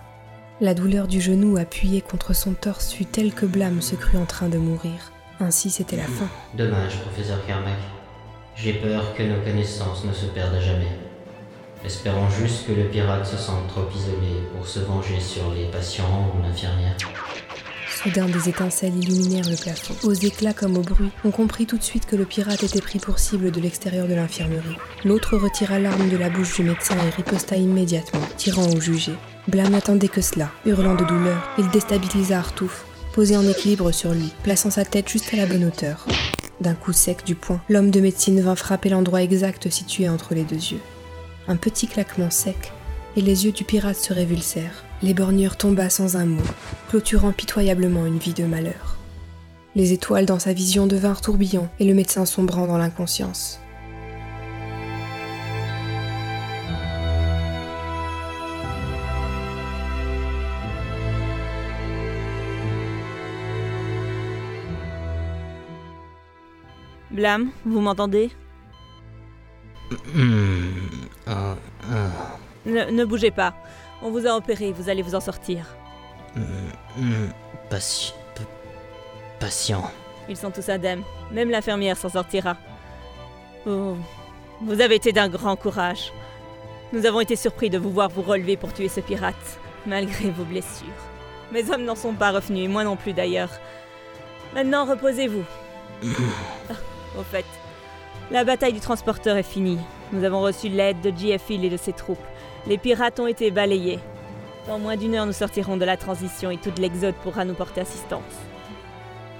La 0.59 0.73
douleur 0.73 1.07
du 1.07 1.21
genou 1.21 1.57
appuyé 1.57 2.01
contre 2.01 2.33
son 2.33 2.53
torse 2.53 2.91
fut 2.91 3.05
telle 3.05 3.33
que 3.33 3.45
Blâme 3.45 3.81
se 3.81 3.95
crut 3.95 4.19
en 4.19 4.25
train 4.25 4.49
de 4.49 4.57
mourir. 4.57 5.11
Ainsi 5.39 5.69
c'était 5.69 5.97
la 5.97 6.03
fin. 6.03 6.29
Dommage, 6.57 6.99
professeur 7.01 7.45
Carmack. 7.45 7.77
J'ai 8.55 8.73
peur 8.73 9.13
que 9.15 9.23
nos 9.23 9.41
connaissances 9.43 10.03
ne 10.05 10.13
se 10.13 10.25
perdent 10.27 10.55
à 10.55 10.61
jamais. 10.61 11.04
Espérons 11.83 12.29
juste 12.29 12.67
que 12.67 12.71
le 12.71 12.85
pirate 12.85 13.25
se 13.25 13.37
sente 13.37 13.67
trop 13.67 13.87
isolé 13.95 14.41
pour 14.55 14.67
se 14.67 14.79
venger 14.79 15.19
sur 15.19 15.51
les 15.53 15.65
patients 15.65 16.31
ou 16.35 16.41
l'infirmière. 16.41 16.95
Soudain, 17.89 18.27
des 18.27 18.49
étincelles 18.49 18.95
illuminèrent 18.95 19.49
le 19.49 19.55
plafond. 19.55 19.95
Aux 20.03 20.13
éclats 20.13 20.53
comme 20.53 20.77
au 20.77 20.81
bruit, 20.81 21.11
on 21.23 21.31
comprit 21.31 21.65
tout 21.65 21.77
de 21.77 21.83
suite 21.83 22.05
que 22.05 22.15
le 22.15 22.25
pirate 22.25 22.63
était 22.63 22.81
pris 22.81 22.99
pour 22.99 23.19
cible 23.19 23.51
de 23.51 23.59
l'extérieur 23.59 24.07
de 24.07 24.13
l'infirmerie. 24.13 24.77
L'autre 25.03 25.37
retira 25.37 25.79
l'arme 25.79 26.09
de 26.09 26.17
la 26.17 26.29
bouche 26.29 26.55
du 26.55 26.63
médecin 26.63 26.95
et 26.97 27.09
riposta 27.09 27.55
immédiatement, 27.55 28.21
tirant 28.37 28.67
au 28.67 28.79
jugé. 28.79 29.13
Blâme 29.47 29.71
n'attendait 29.71 30.07
que 30.07 30.21
cela. 30.21 30.51
Hurlant 30.65 30.95
de 30.95 31.05
douleur, 31.05 31.41
il 31.57 31.69
déstabilisa 31.69 32.39
Artouf, 32.39 32.85
posé 33.13 33.37
en 33.37 33.47
équilibre 33.47 33.91
sur 33.91 34.11
lui, 34.11 34.33
plaçant 34.43 34.71
sa 34.71 34.85
tête 34.85 35.09
juste 35.09 35.33
à 35.33 35.37
la 35.37 35.45
bonne 35.45 35.63
hauteur. 35.63 36.05
D'un 36.61 36.73
coup 36.73 36.93
sec 36.93 37.25
du 37.25 37.35
poing, 37.35 37.61
l'homme 37.69 37.91
de 37.91 38.01
médecine 38.01 38.41
vint 38.41 38.55
frapper 38.55 38.89
l'endroit 38.89 39.21
exact 39.21 39.69
situé 39.69 40.09
entre 40.09 40.33
les 40.33 40.43
deux 40.43 40.55
yeux. 40.55 40.81
Un 41.47 41.57
petit 41.57 41.87
claquement 41.87 42.31
sec, 42.31 42.73
et 43.15 43.21
les 43.21 43.45
yeux 43.45 43.51
du 43.51 43.63
pirate 43.63 43.97
se 43.97 44.13
révulsèrent. 44.13 44.83
L'éborgneur 45.03 45.57
tomba 45.57 45.91
sans 45.91 46.17
un 46.17 46.25
mot, 46.25 46.41
clôturant 46.89 47.31
pitoyablement 47.31 48.07
une 48.07 48.17
vie 48.17 48.33
de 48.33 48.45
malheur. 48.45 48.97
Les 49.75 49.93
étoiles 49.93 50.25
dans 50.25 50.39
sa 50.39 50.53
vision 50.53 50.87
devinrent 50.87 51.21
tourbillons, 51.21 51.69
et 51.79 51.85
le 51.85 51.93
médecin 51.93 52.25
sombrant 52.25 52.65
dans 52.65 52.79
l'inconscience. 52.79 53.59
Blâme, 67.11 67.51
vous 67.65 67.81
m'entendez? 67.81 68.31
Hmm, 70.13 70.71
ah, 71.27 71.55
ah, 71.91 71.95
ne, 72.65 72.85
ne 72.91 73.05
bougez 73.05 73.31
pas. 73.31 73.53
On 74.01 74.11
vous 74.11 74.25
a 74.27 74.35
opéré, 74.35 74.71
vous 74.71 74.89
allez 74.89 75.01
vous 75.01 75.15
en 75.15 75.19
sortir. 75.21 75.65
pati- 77.69 78.13
p- 78.35 78.43
patient. 79.39 79.83
Ils 80.29 80.37
sont 80.37 80.51
tous 80.51 80.67
indemnes. 80.69 81.03
Même 81.31 81.49
l'infirmière 81.49 81.97
s'en 81.97 82.09
sortira. 82.09 82.57
Vous, 83.65 83.97
vous 84.61 84.81
avez 84.81 84.95
été 84.95 85.11
d'un 85.11 85.29
grand 85.29 85.55
courage. 85.55 86.11
Nous 86.93 87.05
avons 87.05 87.19
été 87.21 87.35
surpris 87.35 87.69
de 87.69 87.77
vous 87.77 87.89
voir 87.91 88.09
vous 88.09 88.21
relever 88.21 88.57
pour 88.57 88.73
tuer 88.73 88.89
ce 88.89 88.99
pirate, 88.99 89.59
malgré 89.85 90.29
vos 90.29 90.43
blessures. 90.43 90.87
Mes 91.51 91.69
hommes 91.71 91.83
n'en 91.83 91.95
sont 91.95 92.13
pas 92.13 92.31
revenus, 92.31 92.69
moi 92.69 92.83
non 92.83 92.95
plus 92.95 93.13
d'ailleurs. 93.13 93.49
Maintenant, 94.53 94.85
reposez-vous. 94.85 95.43
Ah, 96.69 96.73
au 97.19 97.23
fait, 97.23 97.45
la 98.31 98.43
bataille 98.43 98.73
du 98.73 98.79
transporteur 98.79 99.37
est 99.37 99.43
finie. 99.43 99.79
Nous 100.11 100.23
avons 100.23 100.41
reçu 100.41 100.69
l'aide 100.69 101.01
de 101.01 101.11
J.F. 101.15 101.49
Hill 101.49 101.65
et 101.65 101.69
de 101.69 101.77
ses 101.77 101.93
troupes. 101.93 102.17
Les 102.67 102.77
pirates 102.77 103.19
ont 103.19 103.27
été 103.27 103.51
balayés. 103.51 103.99
Dans 104.67 104.79
moins 104.79 104.97
d'une 104.97 105.15
heure, 105.15 105.25
nous 105.25 105.33
sortirons 105.33 105.77
de 105.77 105.85
la 105.85 105.97
transition 105.97 106.49
et 106.51 106.57
tout 106.57 106.71
l'Exode 106.77 107.15
pourra 107.15 107.45
nous 107.45 107.53
porter 107.53 107.81
assistance. 107.81 108.23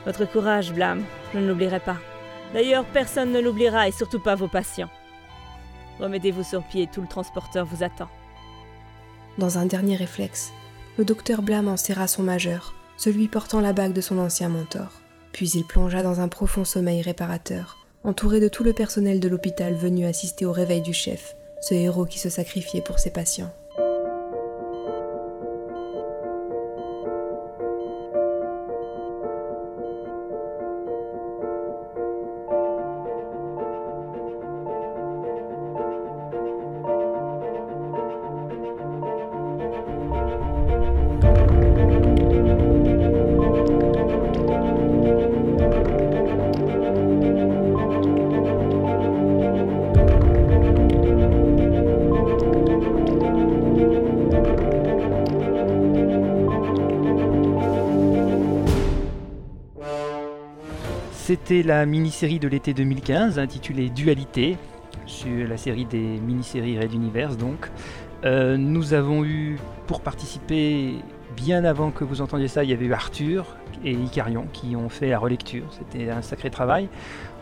Votre 0.05 0.25
courage, 0.25 0.73
Blâme, 0.73 1.03
je 1.33 1.39
ne 1.39 1.47
l'oublierai 1.47 1.79
pas. 1.79 1.97
D'ailleurs, 2.53 2.85
personne 2.85 3.31
ne 3.31 3.39
l'oubliera 3.39 3.87
et 3.87 3.91
surtout 3.91 4.19
pas 4.19 4.35
vos 4.35 4.47
patients. 4.47 4.89
Remettez-vous 5.99 6.43
sur 6.43 6.63
pied, 6.63 6.87
tout 6.91 7.01
le 7.01 7.07
transporteur 7.07 7.65
vous 7.65 7.83
attend. 7.83 8.09
Dans 9.37 9.57
un 9.57 9.65
dernier 9.65 9.95
réflexe, 9.95 10.51
le 10.97 11.05
docteur 11.05 11.41
Blâme 11.41 11.67
en 11.67 11.77
serra 11.77 12.07
son 12.07 12.23
majeur, 12.23 12.73
celui 12.97 13.27
portant 13.27 13.61
la 13.61 13.73
bague 13.73 13.93
de 13.93 14.01
son 14.01 14.19
ancien 14.19 14.49
mentor. 14.49 14.91
Puis 15.31 15.49
il 15.49 15.65
plongea 15.65 16.03
dans 16.03 16.21
un 16.21 16.27
profond 16.27 16.63
sommeil 16.63 17.01
réparateur, 17.01 17.84
entouré 18.05 18.39
de 18.39 18.47
tout 18.47 18.63
le 18.63 18.73
personnel 18.73 19.19
de 19.19 19.27
l'hôpital 19.27 19.73
venu 19.73 20.05
assister 20.05 20.45
au 20.45 20.51
réveil 20.51 20.81
du 20.81 20.93
chef, 20.93 21.35
ce 21.59 21.73
héros 21.73 22.05
qui 22.05 22.19
se 22.19 22.29
sacrifiait 22.29 22.81
pour 22.81 22.99
ses 22.99 23.09
patients. 23.09 23.51
C'était 61.25 61.63
la 61.63 61.87
mini-série 61.87 62.37
de 62.37 62.47
l'été 62.47 62.75
2015 62.75 63.39
intitulée 63.39 63.89
Dualité, 63.89 64.59
sur 65.07 65.47
la 65.47 65.57
série 65.57 65.85
des 65.85 65.97
mini-séries 65.97 66.79
Red 66.79 66.93
Universe 66.93 67.35
donc. 67.35 67.71
Euh, 68.25 68.57
nous 68.57 68.93
avons 68.93 69.25
eu 69.25 69.57
pour 69.87 70.01
participer, 70.01 70.97
bien 71.35 71.65
avant 71.65 71.89
que 71.89 72.03
vous 72.03 72.21
entendiez 72.21 72.47
ça, 72.47 72.63
il 72.63 72.69
y 72.69 72.73
avait 72.73 72.85
eu 72.85 72.93
Arthur 72.93 73.57
et 73.83 73.93
Icarion 73.93 74.45
qui 74.53 74.75
ont 74.75 74.87
fait 74.87 75.09
la 75.09 75.17
relecture. 75.17 75.63
C'était 75.71 76.11
un 76.11 76.21
sacré 76.21 76.51
travail. 76.51 76.89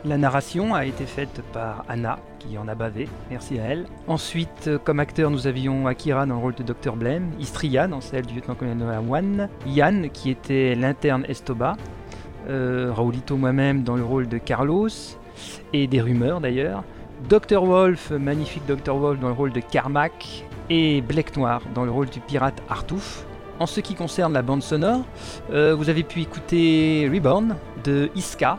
La 0.06 0.18
narration 0.18 0.74
a 0.74 0.86
été 0.86 1.06
faite 1.06 1.42
par 1.52 1.84
Anna, 1.90 2.20
qui 2.40 2.58
en 2.58 2.70
a 2.70 2.76
bavé, 2.76 3.10
merci 3.30 3.60
à 3.60 3.64
elle. 3.64 3.86
Ensuite, 4.08 4.68
euh, 4.70 4.78
comme 4.78 5.02
acteur, 5.02 5.30
nous 5.30 5.46
avions 5.46 5.88
Akira 5.88 6.26
dans 6.26 6.36
le 6.36 6.42
rôle 6.42 6.56
de 6.56 6.64
Dr. 6.64 6.96
Blame, 6.96 7.32
Istria 7.38 7.90
dans 7.90 8.00
celle 8.00 8.26
du 8.26 8.36
lieutenant-colonel 8.36 9.02
One, 9.10 9.50
Yann 9.66 10.10
qui 10.10 10.30
était 10.30 10.74
l'interne 10.74 11.26
Estoba, 11.28 11.76
Raulito 12.48 13.38
moi-même 13.38 13.84
dans 13.84 13.96
le 13.96 14.04
rôle 14.04 14.28
de 14.28 14.38
Carlos, 14.38 14.90
et 15.74 15.88
des 15.88 16.02
rumeurs 16.02 16.42
d'ailleurs, 16.42 16.84
Dr. 17.30 17.64
Wolf, 17.64 18.12
magnifique 18.12 18.64
Dr. 18.68 18.96
Wolf 18.96 19.20
dans 19.20 19.28
le 19.30 19.34
rôle 19.34 19.52
de 19.52 19.60
Carmack, 19.62 20.46
et 20.70 21.02
Black 21.02 21.36
Noir 21.38 21.62
dans 21.74 21.86
le 21.86 21.92
rôle 21.92 22.10
du 22.10 22.20
pirate 22.20 22.62
Artouf. 22.70 23.26
En 23.60 23.66
ce 23.66 23.80
qui 23.82 23.96
concerne 23.96 24.34
la 24.34 24.42
bande 24.42 24.64
sonore, 24.64 25.06
euh, 25.52 25.76
vous 25.76 25.90
avez 25.90 26.04
pu 26.04 26.22
écouter 26.22 27.10
Reborn 27.12 27.56
de 27.84 28.10
Iska, 28.16 28.58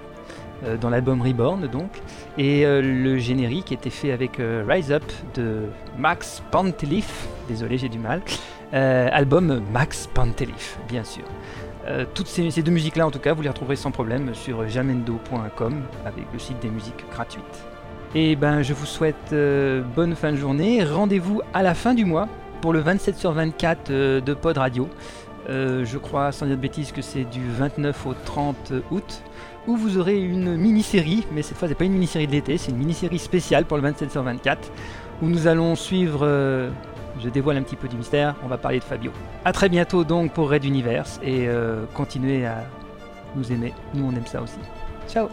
euh, 0.64 0.76
dans 0.76 0.88
l'album 0.88 1.20
Reborn 1.20 1.66
donc, 1.66 1.90
et 2.38 2.64
euh, 2.64 2.80
le 2.80 3.18
générique 3.18 3.72
était 3.72 3.90
fait 3.90 4.12
avec 4.12 4.38
euh, 4.38 4.64
Rise 4.68 4.92
Up 4.92 5.04
de 5.34 5.64
Max 5.98 6.42
Pantelif, 6.50 7.26
désolé 7.48 7.76
j'ai 7.78 7.88
du 7.88 7.98
mal, 7.98 8.22
Euh, 8.72 9.08
album 9.12 9.62
Max 9.72 10.08
Pantelif 10.12 10.78
bien 10.88 11.04
sûr. 11.04 11.22
Euh, 11.86 12.04
toutes 12.14 12.28
ces, 12.28 12.62
deux 12.62 12.72
musiques-là, 12.72 13.06
en 13.06 13.10
tout 13.10 13.18
cas, 13.18 13.34
vous 13.34 13.42
les 13.42 13.48
retrouverez 13.48 13.76
sans 13.76 13.90
problème 13.90 14.34
sur 14.34 14.66
jamendo.com 14.66 15.82
avec 16.06 16.24
le 16.32 16.38
site 16.38 16.60
des 16.60 16.70
musiques 16.70 17.04
gratuites. 17.10 17.64
Et 18.14 18.36
ben, 18.36 18.62
je 18.62 18.72
vous 18.72 18.86
souhaite 18.86 19.32
euh, 19.32 19.82
bonne 19.82 20.14
fin 20.14 20.32
de 20.32 20.36
journée. 20.36 20.82
Rendez-vous 20.84 21.42
à 21.52 21.62
la 21.62 21.74
fin 21.74 21.94
du 21.94 22.04
mois 22.04 22.28
pour 22.62 22.72
le 22.72 22.78
27 22.78 23.16
sur 23.16 23.32
24 23.32 23.90
euh, 23.90 24.20
de 24.20 24.34
Pod 24.34 24.56
Radio. 24.56 24.88
Je 25.46 25.98
crois, 25.98 26.32
sans 26.32 26.46
dire 26.46 26.56
de 26.56 26.62
bêtises, 26.62 26.90
que 26.90 27.02
c'est 27.02 27.24
du 27.24 27.46
29 27.46 28.06
au 28.06 28.14
30 28.14 28.72
août, 28.90 29.22
où 29.66 29.76
vous 29.76 29.98
aurez 29.98 30.18
une 30.18 30.56
mini-série, 30.56 31.26
mais 31.32 31.42
cette 31.42 31.58
fois, 31.58 31.68
c'est 31.68 31.74
pas 31.74 31.84
une 31.84 31.92
mini-série 31.92 32.26
de 32.26 32.32
l'été, 32.32 32.56
c'est 32.56 32.70
une 32.70 32.78
mini-série 32.78 33.18
spéciale 33.18 33.66
pour 33.66 33.76
le 33.76 33.82
27 33.82 34.10
sur 34.10 34.22
24, 34.22 34.72
où 35.20 35.26
nous 35.26 35.46
allons 35.46 35.76
suivre. 35.76 36.26
Je 37.22 37.28
dévoile 37.28 37.56
un 37.56 37.62
petit 37.62 37.76
peu 37.76 37.88
du 37.88 37.96
mystère, 37.96 38.34
on 38.44 38.48
va 38.48 38.58
parler 38.58 38.78
de 38.78 38.84
Fabio. 38.84 39.12
A 39.44 39.52
très 39.52 39.68
bientôt 39.68 40.04
donc 40.04 40.32
pour 40.32 40.50
Red 40.50 40.64
Universe 40.64 41.20
et 41.22 41.48
euh, 41.48 41.84
continuez 41.94 42.46
à 42.46 42.64
nous 43.36 43.52
aimer, 43.52 43.72
nous 43.94 44.06
on 44.06 44.12
aime 44.12 44.26
ça 44.26 44.42
aussi. 44.42 44.58
Ciao 45.08 45.28